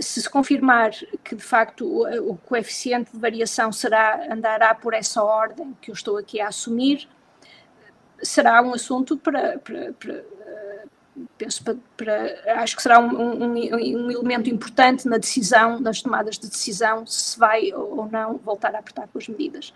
se 0.00 0.22
se 0.22 0.28
confirmar 0.28 0.90
que 1.24 1.34
de 1.34 1.42
facto 1.42 2.02
o, 2.30 2.36
coeficiente 2.36 3.12
de 3.12 3.18
variação 3.18 3.72
será 3.72 4.30
andará 4.30 4.74
por 4.74 4.92
essa 4.92 5.22
ordem 5.22 5.74
que 5.80 5.90
eu 5.90 5.94
estou 5.94 6.18
aqui 6.18 6.38
a 6.38 6.48
assumir, 6.48 7.08
será 8.22 8.60
um 8.60 8.74
assunto 8.74 9.16
para, 9.16 9.58
para, 9.58 9.92
para 9.94 10.24
penso 11.38 11.62
para, 11.62 11.76
para, 11.96 12.62
acho 12.62 12.76
que 12.76 12.82
será 12.82 12.98
um, 12.98 13.08
um, 13.08 13.52
um, 13.54 14.10
elemento 14.10 14.50
importante 14.50 15.08
na 15.08 15.18
decisão, 15.18 15.80
nas 15.80 16.02
tomadas 16.02 16.38
de 16.38 16.48
decisão, 16.48 17.06
se 17.06 17.38
vai 17.38 17.72
ou 17.72 18.08
não 18.10 18.36
voltar 18.38 18.74
a 18.74 18.78
apertar 18.78 19.08
com 19.08 19.18
as 19.18 19.28
medidas. 19.28 19.72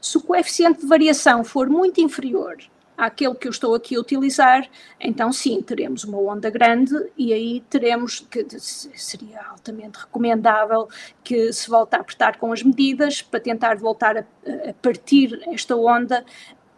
Se 0.00 0.16
o 0.16 0.20
coeficiente 0.20 0.80
de 0.80 0.86
variação 0.86 1.44
for 1.44 1.68
muito 1.68 2.00
inferior 2.00 2.56
àquele 2.96 3.34
que 3.34 3.48
eu 3.48 3.50
estou 3.50 3.74
aqui 3.74 3.96
a 3.96 4.00
utilizar, 4.00 4.68
então 5.00 5.32
sim, 5.32 5.62
teremos 5.62 6.04
uma 6.04 6.18
onda 6.18 6.50
grande 6.50 6.94
e 7.16 7.32
aí 7.32 7.64
teremos 7.70 8.20
que 8.20 8.46
seria 8.58 9.40
altamente 9.48 9.98
recomendável 9.98 10.86
que 11.24 11.50
se 11.52 11.70
volte 11.70 11.96
a 11.96 12.00
apertar 12.00 12.36
com 12.38 12.52
as 12.52 12.62
medidas 12.62 13.22
para 13.22 13.40
tentar 13.40 13.76
voltar 13.76 14.18
a, 14.18 14.20
a 14.68 14.74
partir 14.82 15.40
esta 15.46 15.74
onda 15.76 16.24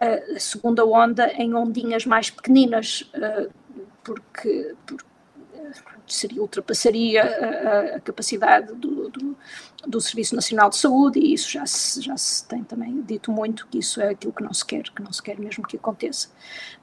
a 0.03 0.40
segunda 0.40 0.85
onda 0.85 1.33
em 1.35 1.55
ondinhas 1.55 2.05
mais 2.05 2.29
pequeninas, 2.29 3.09
uh, 3.14 3.48
porque, 4.03 4.75
porque 4.87 5.12
seria, 6.07 6.41
ultrapassaria 6.41 7.23
a, 7.23 7.97
a 7.97 8.01
capacidade 8.01 8.75
do, 8.75 9.09
do, 9.09 9.37
do, 9.87 10.01
Serviço 10.01 10.35
Nacional 10.35 10.71
de 10.71 10.77
Saúde 10.77 11.19
e 11.19 11.33
isso 11.33 11.51
já 11.51 11.65
se, 11.67 12.01
já 12.01 12.17
se 12.17 12.47
tem 12.47 12.62
também 12.65 13.01
dito 13.03 13.31
muito 13.31 13.67
que 13.69 13.79
isso 13.79 14.01
é 14.01 14.11
aquilo 14.11 14.33
que 14.33 14.43
não 14.43 14.53
se 14.53 14.65
quer, 14.65 14.83
que 14.83 15.03
não 15.03 15.12
se 15.12 15.23
quer 15.23 15.38
mesmo 15.38 15.67
que 15.67 15.77
aconteça. 15.77 16.29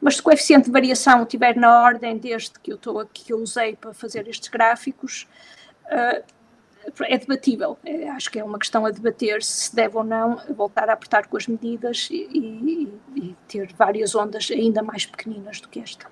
Mas 0.02 0.16
se 0.16 0.22
o 0.22 0.24
coeficiente 0.24 0.66
de 0.66 0.72
variação 0.72 1.24
estiver 1.24 1.56
na 1.56 1.84
ordem 1.84 2.18
deste 2.18 2.60
que 2.60 2.72
eu 2.72 2.76
estou 2.76 3.00
aqui, 3.00 3.26
que 3.26 3.34
eu 3.34 3.40
usei 3.40 3.76
para 3.76 3.94
fazer 3.94 4.28
estes 4.28 4.50
gráficos, 4.50 5.28
uh, 5.86 6.24
é 7.04 7.18
debatível. 7.18 7.78
É, 7.86 8.10
acho 8.10 8.32
que 8.32 8.40
é 8.40 8.44
uma 8.44 8.58
questão 8.58 8.86
a 8.86 8.92
debater 8.92 9.44
se 9.44 9.76
deve 9.76 9.98
ou 9.98 10.04
não 10.04 10.38
voltar 10.56 10.90
a 10.90 10.94
apertar 10.94 11.28
com 11.28 11.38
as 11.38 11.46
medidas 11.46 12.08
e, 12.10 12.28
e, 12.34 13.00
e 13.16 13.36
ter 13.48 13.74
várias 13.74 14.16
ondas 14.16 14.50
ainda 14.50 14.82
mais 14.82 15.06
pequeninas 15.06 15.60
do 15.60 15.68
que 15.68 15.80
esta. 15.80 16.08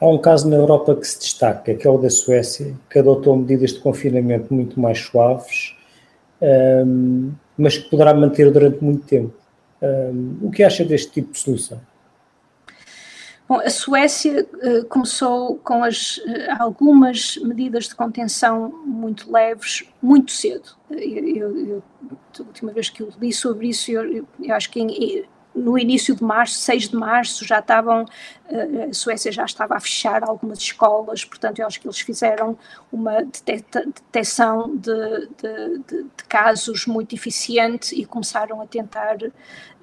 Há 0.00 0.06
um 0.06 0.18
caso 0.18 0.48
na 0.48 0.56
Europa 0.56 0.94
que 0.96 1.06
se 1.06 1.18
destaca, 1.18 1.74
que 1.74 1.86
é 1.86 1.90
o 1.90 1.98
da 1.98 2.10
Suécia, 2.10 2.74
que 2.90 2.98
adotou 2.98 3.36
medidas 3.36 3.72
de 3.72 3.80
confinamento 3.80 4.52
muito 4.52 4.78
mais 4.78 4.98
suaves, 4.98 5.74
um, 6.86 7.32
mas 7.56 7.78
que 7.78 7.88
poderá 7.88 8.12
manter 8.12 8.50
durante 8.50 8.82
muito 8.82 9.06
tempo. 9.06 9.34
Um, 9.80 10.38
o 10.42 10.50
que 10.50 10.62
acha 10.62 10.84
deste 10.84 11.12
tipo 11.12 11.32
de 11.32 11.38
solução? 11.38 11.80
Bom, 13.46 13.60
a 13.60 13.68
Suécia 13.68 14.46
uh, 14.54 14.84
começou 14.86 15.56
com 15.58 15.84
as, 15.84 16.16
uh, 16.16 16.22
algumas 16.58 17.36
medidas 17.36 17.88
de 17.88 17.94
contenção 17.94 18.70
muito 18.86 19.30
leves, 19.30 19.84
muito 20.02 20.32
cedo. 20.32 20.70
Eu, 20.90 20.98
eu, 20.98 21.66
eu, 21.66 21.82
a 22.40 22.42
última 22.42 22.72
vez 22.72 22.88
que 22.88 23.02
eu 23.02 23.10
li 23.20 23.32
sobre 23.34 23.68
isso, 23.68 23.92
eu, 23.92 24.26
acho 24.50 24.70
que 24.70 24.80
em, 24.80 25.24
no 25.54 25.78
início 25.78 26.14
de 26.14 26.22
março, 26.22 26.58
6 26.60 26.88
de 26.88 26.96
março, 26.96 27.44
já 27.44 27.60
estavam, 27.60 28.04
eh, 28.48 28.88
a 28.90 28.92
Suécia 28.92 29.30
já 29.30 29.44
estava 29.44 29.76
a 29.76 29.80
fechar 29.80 30.24
algumas 30.24 30.58
escolas, 30.58 31.24
portanto, 31.24 31.60
eu 31.60 31.66
acho 31.66 31.80
que 31.80 31.86
eles 31.86 32.00
fizeram 32.00 32.58
uma 32.90 33.22
detecção 33.22 34.76
de, 34.76 35.28
de, 35.38 35.78
de, 35.86 36.02
de 36.02 36.24
casos 36.28 36.86
muito 36.86 37.14
eficiente 37.14 37.94
e 37.94 38.04
começaram 38.04 38.60
a 38.60 38.66
tentar 38.66 39.16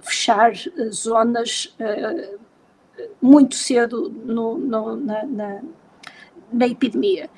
fechar 0.02 0.52
eh, 0.52 0.90
zonas 0.92 1.76
uh, 1.80 2.40
muito 3.22 3.56
cedo 3.56 4.10
no, 4.10 4.58
no, 4.58 4.96
na, 4.98 5.26
na, 5.26 5.62
na, 6.52 6.68
epidemia. 6.68 7.30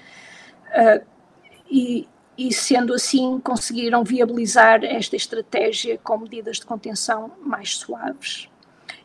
E, 1.70 2.08
e, 2.38 2.54
sendo 2.54 2.94
assim, 2.94 3.40
conseguiram 3.40 4.04
viabilizar 4.04 4.84
esta 4.84 5.16
estratégia 5.16 5.98
com 5.98 6.18
medidas 6.18 6.58
de 6.58 6.66
contenção 6.66 7.32
mais 7.42 7.78
suaves. 7.78 8.50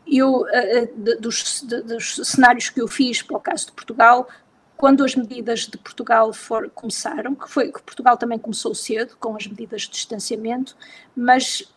Eu, 0.07 0.45
dos, 1.19 1.61
dos 1.61 2.15
cenários 2.27 2.69
que 2.69 2.81
eu 2.81 2.87
fiz 2.87 3.21
para 3.21 3.37
o 3.37 3.39
caso 3.39 3.67
de 3.67 3.71
Portugal, 3.73 4.27
quando 4.75 5.03
as 5.03 5.15
medidas 5.15 5.67
de 5.67 5.77
Portugal 5.77 6.33
for, 6.33 6.69
começaram, 6.71 7.35
que 7.35 7.49
foi 7.49 7.71
que 7.71 7.81
Portugal 7.81 8.17
também 8.17 8.39
começou 8.39 8.73
cedo 8.73 9.15
com 9.19 9.35
as 9.35 9.45
medidas 9.45 9.83
de 9.83 9.91
distanciamento, 9.91 10.75
mas 11.15 11.71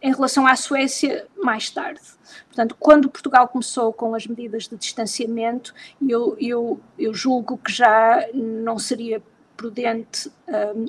em 0.00 0.12
relação 0.12 0.46
à 0.46 0.54
Suécia, 0.54 1.26
mais 1.36 1.70
tarde. 1.70 2.00
Portanto, 2.46 2.76
quando 2.78 3.10
Portugal 3.10 3.48
começou 3.48 3.92
com 3.92 4.14
as 4.14 4.26
medidas 4.26 4.68
de 4.68 4.76
distanciamento, 4.76 5.74
eu, 6.06 6.36
eu, 6.38 6.80
eu 6.98 7.12
julgo 7.12 7.58
que 7.58 7.72
já 7.72 8.28
não 8.32 8.78
seria 8.78 9.20
prudente 9.58 10.30
um, 10.48 10.86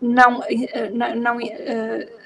não, 0.00 0.38
uh, 0.38 0.44
não, 0.94 1.16
não 1.16 1.36
uh, 1.36 2.22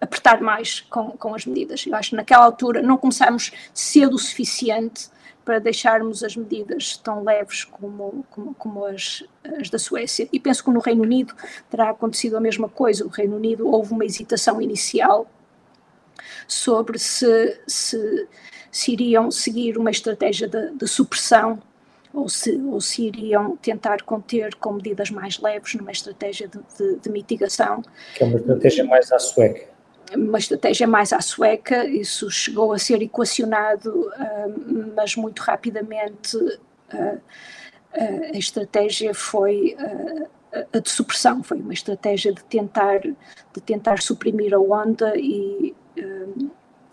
apertar 0.00 0.40
mais 0.40 0.80
com, 0.80 1.10
com 1.12 1.34
as 1.34 1.46
medidas. 1.46 1.86
Eu 1.86 1.94
acho 1.94 2.10
que 2.10 2.16
naquela 2.16 2.44
altura 2.44 2.82
não 2.82 2.96
começámos 2.96 3.52
cedo 3.72 4.16
o 4.16 4.18
suficiente 4.18 5.08
para 5.44 5.60
deixarmos 5.60 6.24
as 6.24 6.34
medidas 6.34 6.96
tão 6.96 7.22
leves 7.22 7.62
como, 7.64 8.24
como, 8.30 8.54
como 8.54 8.84
as, 8.84 9.22
as, 9.60 9.70
da 9.70 9.78
Suécia. 9.78 10.28
E 10.32 10.40
penso 10.40 10.64
que 10.64 10.70
no 10.70 10.80
Reino 10.80 11.04
Unido 11.04 11.34
terá 11.70 11.90
acontecido 11.90 12.36
a 12.36 12.40
mesma 12.40 12.68
coisa. 12.68 13.06
O 13.06 13.08
Reino 13.08 13.36
Unido 13.36 13.68
houve 13.68 13.92
uma 13.92 14.04
hesitação 14.04 14.60
inicial 14.60 15.30
sobre 16.48 16.98
se, 16.98 17.60
se, 17.66 18.28
se 18.72 18.92
iriam 18.92 19.30
seguir 19.30 19.78
uma 19.78 19.90
estratégia 19.90 20.48
de, 20.48 20.72
de 20.72 20.88
supressão 20.88 21.62
ou 22.16 22.30
se, 22.30 22.56
ou 22.56 22.80
se 22.80 23.02
iriam 23.08 23.58
tentar 23.58 24.02
conter 24.02 24.54
com 24.54 24.72
medidas 24.72 25.10
mais 25.10 25.38
leves 25.38 25.74
numa 25.74 25.92
estratégia 25.92 26.48
de, 26.48 26.58
de, 26.78 26.98
de 26.98 27.10
mitigação. 27.10 27.82
Que 28.14 28.24
é 28.24 28.26
uma 28.26 28.38
estratégia 28.38 28.84
mais 28.84 29.12
à 29.12 29.18
sueca. 29.18 29.66
Uma 30.14 30.38
estratégia 30.38 30.86
mais 30.86 31.12
à 31.12 31.20
sueca, 31.20 31.84
isso 31.84 32.30
chegou 32.30 32.72
a 32.72 32.78
ser 32.78 33.02
equacionado, 33.02 33.90
uh, 33.90 34.92
mas 34.96 35.14
muito 35.14 35.40
rapidamente 35.40 36.36
uh, 36.36 36.48
uh, 36.94 37.20
a 38.34 38.38
estratégia 38.38 39.12
foi 39.12 39.76
a 40.72 40.78
de 40.78 40.88
supressão, 40.88 41.42
foi 41.42 41.58
uma 41.58 41.74
estratégia 41.74 42.32
de 42.32 42.42
tentar, 42.44 43.00
de 43.00 43.60
tentar 43.60 44.00
suprimir 44.00 44.54
a 44.54 44.58
onda 44.58 45.12
e. 45.16 45.74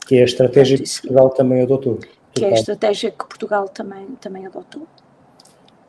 que 0.05 0.17
é 0.17 0.21
a 0.21 0.25
estratégia 0.25 0.77
que 0.77 0.83
Portugal 0.89 1.29
também 1.29 1.61
adotou. 1.61 1.99
Que 2.33 2.43
é 2.43 2.49
a 2.49 2.53
estratégia 2.53 3.11
que 3.11 3.25
Portugal 3.25 3.69
também, 3.69 4.07
também 4.19 4.45
adotou. 4.45 4.85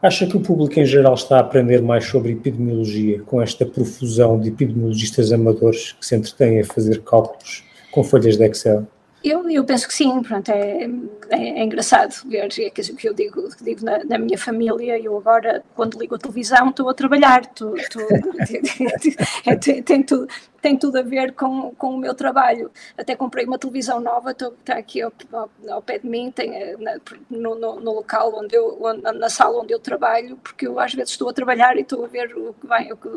Acha 0.05 0.26
que 0.26 0.36
o 0.36 0.40
público 0.40 0.78
em 0.78 0.84
geral 0.84 1.14
está 1.14 1.38
a 1.38 1.40
aprender 1.40 1.80
mais 1.80 2.05
sobre 2.05 2.32
epidemiologia 2.32 3.22
com 3.22 3.40
esta 3.40 3.64
profusão 3.64 4.38
de 4.38 4.50
epidemiologistas 4.50 5.32
amadores 5.32 5.92
que 5.92 6.05
se 6.05 6.14
entretêm 6.14 6.61
a 6.61 6.64
fazer 6.66 7.02
cálculos 7.02 7.64
com 7.90 8.05
folhas 8.05 8.36
de 8.36 8.44
Excel? 8.44 8.86
Eu, 9.24 9.48
eu 9.48 9.64
penso 9.64 9.88
que 9.88 9.94
sim, 9.94 10.22
pronto, 10.22 10.50
é, 10.50 10.90
é, 11.30 11.61
é 11.61 11.64
engraçado 11.64 12.12
ver, 12.28 12.40
é 12.40 12.68
que 12.68 13.09
eu 13.09 13.14
digo, 13.14 13.48
digo 13.62 13.82
na, 13.82 14.05
na, 14.05 14.18
minha 14.18 14.36
família, 14.36 15.00
eu 15.00 15.16
agora, 15.16 15.64
quando 15.74 15.98
ligo 15.98 16.16
a 16.16 16.18
televisão, 16.18 16.68
estou 16.68 16.90
a 16.90 16.92
trabalhar, 16.92 17.40
estou, 17.40 17.74
estou, 17.74 18.02
é, 19.46 19.57
tem, 19.57 19.82
tem, 19.82 20.02
tudo, 20.02 20.28
tem 20.65 20.79
tudo 20.79 20.99
a 20.99 21.03
ver 21.03 21.35
com, 21.35 21.75
com 21.75 21.91
o 21.95 21.99
meu 21.99 22.15
trabalho. 22.15 22.71
Até 22.97 23.15
comprei 23.15 23.45
uma 23.45 23.59
televisão 23.59 24.01
nova, 24.01 24.31
está 24.31 24.79
aqui 24.79 25.03
ao, 25.03 25.12
ao, 25.31 25.51
ao, 25.69 25.83
pé 25.83 25.99
de 25.99 26.09
mim, 26.09 26.31
tem, 26.31 26.55
eh, 26.55 26.75
na, 26.79 26.99
no, 27.29 27.55
no, 27.55 27.81
no, 27.81 27.93
local 27.93 28.35
onde 28.35 28.57
eu, 28.57 28.79
onde, 28.81 29.03
na 29.03 29.29
sala 29.29 29.61
onde 29.61 29.75
eu 29.75 29.79
trabalho, 29.79 30.39
porque 30.43 30.67
eu 30.67 30.81
às 30.81 30.95
vezes 30.95 31.11
estou 31.11 31.29
a 31.29 31.35
trabalhar 31.35 31.77
e 31.77 31.83
estou 31.83 32.03
a 32.03 32.09
ver 32.09 32.35
o 32.35 32.55
que 32.55 32.67
vem, 32.67 32.93
o 32.95 32.97
que, 32.97 33.09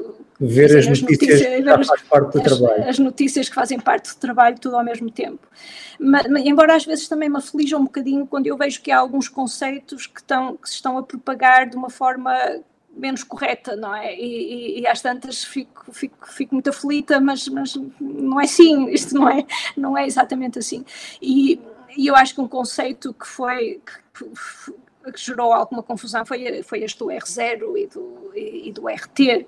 ver 0.41 0.77
as, 0.77 0.87
as 0.87 1.01
notícias, 1.01 1.39
notícias 1.39 1.63
que 1.63 1.85
faz 1.85 2.01
parte 2.01 2.33
do 2.33 2.37
as, 2.39 2.43
trabalho. 2.43 2.89
As 2.89 2.99
notícias 2.99 3.49
que 3.49 3.55
fazem 3.55 3.79
parte 3.79 4.13
do 4.13 4.19
trabalho, 4.19 4.59
tudo 4.59 4.75
ao 4.75 4.83
mesmo 4.83 5.09
tempo 5.09 5.47
mas, 5.99 6.25
embora 6.45 6.75
às 6.75 6.85
vezes 6.85 7.07
também 7.07 7.29
me 7.29 7.37
aflija 7.37 7.77
um 7.77 7.83
bocadinho 7.83 8.27
quando 8.27 8.47
eu 8.47 8.57
vejo 8.57 8.81
que 8.81 8.91
há 8.91 8.99
alguns 8.99 9.27
conceitos 9.27 10.05
que, 10.05 10.19
estão, 10.19 10.55
que 10.57 10.69
se 10.69 10.75
estão 10.75 10.97
a 10.97 11.03
propagar 11.03 11.67
de 11.67 11.75
uma 11.75 11.89
forma 11.89 12.33
menos 12.97 13.23
correta, 13.23 13.75
não 13.75 13.93
é? 13.93 14.15
E, 14.15 14.77
e, 14.77 14.81
e 14.81 14.87
às 14.87 15.01
tantas 15.01 15.43
fico, 15.43 15.91
fico, 15.91 16.27
fico 16.31 16.55
muito 16.55 16.69
aflita, 16.69 17.19
mas, 17.19 17.47
mas 17.47 17.75
não 17.99 18.39
é 18.41 18.45
assim, 18.45 18.89
isto 18.91 19.15
não 19.15 19.29
é, 19.29 19.45
não 19.75 19.97
é 19.97 20.05
exatamente 20.05 20.59
assim. 20.59 20.83
E, 21.21 21.59
e 21.95 22.07
eu 22.07 22.15
acho 22.15 22.33
que 22.33 22.41
um 22.41 22.47
conceito 22.47 23.13
que 23.13 23.27
foi, 23.27 23.81
que, 24.13 25.11
que 25.11 25.19
gerou 25.19 25.53
alguma 25.53 25.83
confusão 25.83 26.25
foi, 26.25 26.63
foi 26.63 26.83
este 26.83 26.99
do 26.99 27.05
R0 27.05 27.77
e 27.77 27.87
do, 27.87 28.31
e, 28.35 28.69
e 28.69 28.71
do 28.71 28.87
RT, 28.87 29.45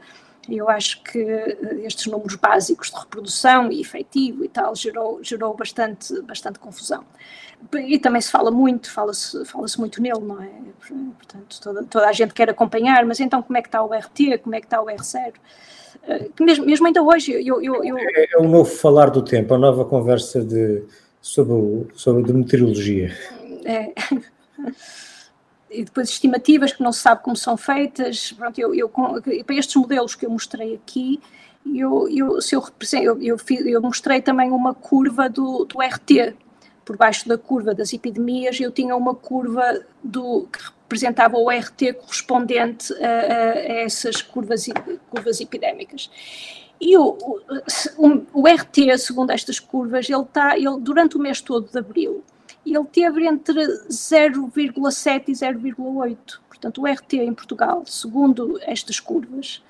eu 0.58 0.70
acho 0.70 1.02
que 1.04 1.20
eh, 1.20 1.82
estes 1.84 2.06
números 2.08 2.36
básicos 2.36 2.90
de 2.90 2.98
reprodução 2.98 3.72
e 3.72 3.82
efetivo 3.82 4.44
e 4.44 4.50
tal 4.50 4.76
gerou, 4.76 5.24
gerou 5.24 5.56
bastante, 5.56 6.22
bastante 6.22 6.60
confusão. 6.60 7.04
E 7.74 8.00
também 8.00 8.22
se 8.22 8.32
fala 8.32 8.50
muito, 8.50 8.92
fala-se 8.92 9.44
fala 9.46 9.66
muito 9.78 10.02
nele, 10.02 10.22
não 10.22 10.42
é? 10.42 10.50
Portanto, 10.88 11.60
toda, 11.62 11.84
toda 11.84 12.08
a 12.08 12.14
gente 12.14 12.34
quer 12.34 12.50
acompanhar, 12.50 13.06
mas 13.06 13.20
então 13.20 13.42
como 13.42 13.58
é 13.58 13.62
que 13.62 13.68
está 13.68 13.84
o 13.84 13.94
RT, 13.94 14.40
como 14.42 14.56
é 14.56 14.62
que 14.62 14.68
está 14.68 14.82
o 14.82 14.86
R0? 14.86 15.34
Eh, 16.04 16.30
que 16.36 16.44
mesmo, 16.44 16.66
mesmo 16.66 16.88
ainda 16.88 17.04
hoje 17.04 17.34
eu, 17.34 17.62
eu, 17.62 17.84
eu... 17.84 17.98
É, 17.98 18.28
é 18.34 18.38
o 18.38 18.48
novo 18.48 18.70
falar 18.70 19.10
do 19.10 19.22
tempo, 19.22 19.54
a 19.54 19.58
nova 19.58 19.84
conversa 19.84 20.44
de, 20.44 20.84
sobre, 21.22 21.88
sobre 21.94 22.32
a 22.32 22.34
meteorologia. 22.34 23.14
É 23.66 23.94
e 25.72 25.84
depois 25.84 26.10
estimativas 26.10 26.74
que 26.74 26.82
não 26.82 26.92
se 26.92 27.00
sabe 27.00 27.24
como 27.24 27.36
são 27.36 27.56
feitas. 27.56 28.32
Pronto, 28.32 28.60
eu, 28.60 28.74
eu, 28.74 28.90
para 28.90 29.56
estes 29.56 29.76
modelos 29.76 30.16
que 30.16 30.26
eu 30.26 30.30
mostrei 30.30 30.76
aqui, 30.76 31.20
eu, 31.66 32.08
eu, 32.10 32.42
se 32.42 32.56
eu, 32.56 32.64
eu, 33.22 33.38
eu, 33.50 33.82
mostrei 33.82 34.22
também 34.22 34.52
uma 34.52 34.74
curva 34.74 35.30
do, 35.30 35.66
do 35.66 35.80
RT. 35.80 36.36
Por 36.84 36.98
baixo 36.98 37.28
da 37.30 37.38
curva 37.38 37.76
das 37.76 37.94
epidemias, 37.94 38.60
eu 38.60 38.72
tinha 38.72 38.96
uma 38.96 39.14
curva 39.14 39.86
do, 40.04 40.48
que 40.52 40.60
representava 40.64 41.38
o 41.38 41.48
RT 41.48 41.94
correspondente 41.94 42.92
a, 42.94 43.08
a, 43.08 43.52
a 43.52 43.74
essas 43.84 44.24
curvas, 44.24 44.66
curvas 45.12 45.40
epidémicas. 45.40 46.10
E 46.82 46.98
o, 46.98 47.18
o, 47.98 48.26
o, 48.34 48.48
RT, 48.48 48.98
segundo 48.98 49.32
estas 49.32 49.60
curvas, 49.60 50.10
ele 50.10 50.22
está, 50.22 50.58
ele, 50.58 50.80
durante 50.80 51.18
o 51.18 51.20
mês 51.20 51.42
todo 51.42 51.70
de 51.70 51.78
abril, 51.78 52.24
ele 52.66 52.86
teve 52.86 53.26
entre 53.26 53.62
0,7 53.90 55.24
e 55.28 55.32
0,8. 55.32 56.18
Portanto, 56.48 56.82
o 56.82 56.88
RT 56.88 57.14
em 57.14 57.34
Portugal, 57.34 57.84
segundo 57.86 58.60
estas 58.62 59.00
curvas, 59.00 59.64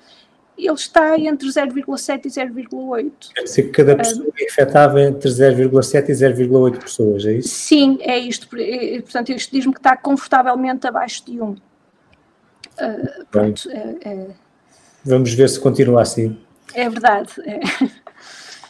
ele 0.58 0.74
está 0.74 1.18
entre 1.18 1.48
0,7 1.48 2.26
e 2.26 2.28
0,8. 2.28 3.12
Quer 3.34 3.42
dizer 3.42 3.62
que 3.62 3.70
cada 3.70 3.96
pessoa 3.96 4.26
uh, 4.26 4.32
infectava 4.38 5.00
entre 5.02 5.30
0,7 5.30 6.08
e 6.08 6.12
0,8 6.12 6.78
pessoas, 6.78 7.24
é 7.24 7.32
isso? 7.34 7.48
Sim, 7.48 7.98
é 8.00 8.18
isto. 8.18 8.48
Portanto, 8.48 9.30
isto 9.30 9.52
diz-me 9.52 9.72
que 9.72 9.78
está 9.78 9.96
confortavelmente 9.96 10.86
abaixo 10.86 11.24
de 11.24 11.40
1. 11.40 11.50
Uh, 11.50 11.58
pronto, 13.30 13.70
é, 13.70 13.96
é, 14.08 14.26
Vamos 15.04 15.32
ver 15.32 15.48
se 15.48 15.58
continua 15.58 16.02
assim. 16.02 16.36
É 16.74 16.88
verdade. 16.88 17.32
É. 17.46 17.60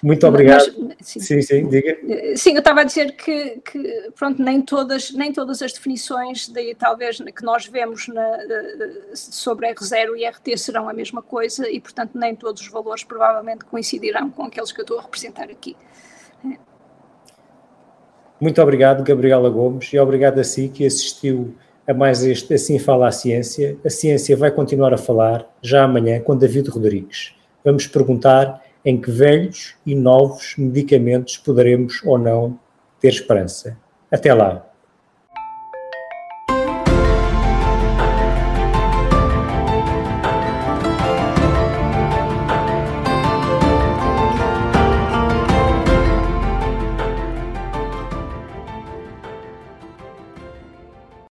Muito 0.03 0.27
obrigado. 0.27 0.73
Mas, 0.79 0.97
sim. 1.01 1.21
sim, 1.21 1.43
sim, 1.43 1.69
diga. 1.69 1.97
Sim, 2.37 2.53
eu 2.53 2.61
estava 2.61 2.81
a 2.81 2.85
dizer 2.85 3.13
que, 3.13 3.61
que, 3.61 4.11
pronto, 4.19 4.43
nem 4.43 4.63
todas, 4.63 5.13
nem 5.13 5.33
todas 5.33 5.61
as 5.61 5.73
definições 5.73 6.49
daí 6.49 6.75
talvez 6.75 7.19
que 7.19 7.45
nós 7.45 7.67
vemos 7.67 8.09
na, 8.09 8.39
sobre 9.15 9.73
R0 9.73 10.17
e 10.17 10.27
RT 10.27 10.59
serão 10.59 10.89
a 10.89 10.93
mesma 10.93 11.23
coisa 11.23 11.69
e, 11.69 11.81
portanto, 11.81 12.13
nem 12.15 12.35
todos 12.35 12.63
os 12.63 12.69
valores 12.69 13.05
provavelmente 13.05 13.65
coincidirão 13.67 14.31
com 14.31 14.45
aqueles 14.45 14.73
que 14.73 14.81
eu 14.81 14.85
estou 14.85 14.99
a 14.99 15.03
representar 15.03 15.45
aqui. 15.45 15.77
Muito 18.41 18.63
obrigado, 18.63 19.05
Gabriela 19.05 19.51
Gomes, 19.51 19.93
e 19.93 19.99
obrigado 19.99 20.39
a 20.39 20.45
si 20.45 20.71
que 20.71 20.87
assistiu 20.87 21.55
a 21.87 21.93
mais 21.93 22.25
este 22.25 22.55
Assim 22.55 22.79
Fala 22.79 23.09
a 23.09 23.13
Ciência. 23.13 23.77
A 23.85 23.91
ciência 23.91 24.35
vai 24.35 24.51
continuar 24.51 24.95
a 24.95 24.97
falar 24.97 25.47
já 25.61 25.85
amanhã 25.85 26.21
com 26.21 26.35
David 26.35 26.71
Rodrigues. 26.71 27.35
Vamos 27.63 27.87
perguntar 27.87 28.65
em 28.85 29.01
que 29.01 29.11
velhos 29.11 29.75
e 29.85 29.95
novos 29.95 30.55
medicamentos 30.57 31.37
poderemos 31.37 32.03
ou 32.05 32.19
não 32.19 32.59
ter 33.01 33.09
esperança. 33.09 33.77
Até 34.11 34.33
lá! 34.33 34.70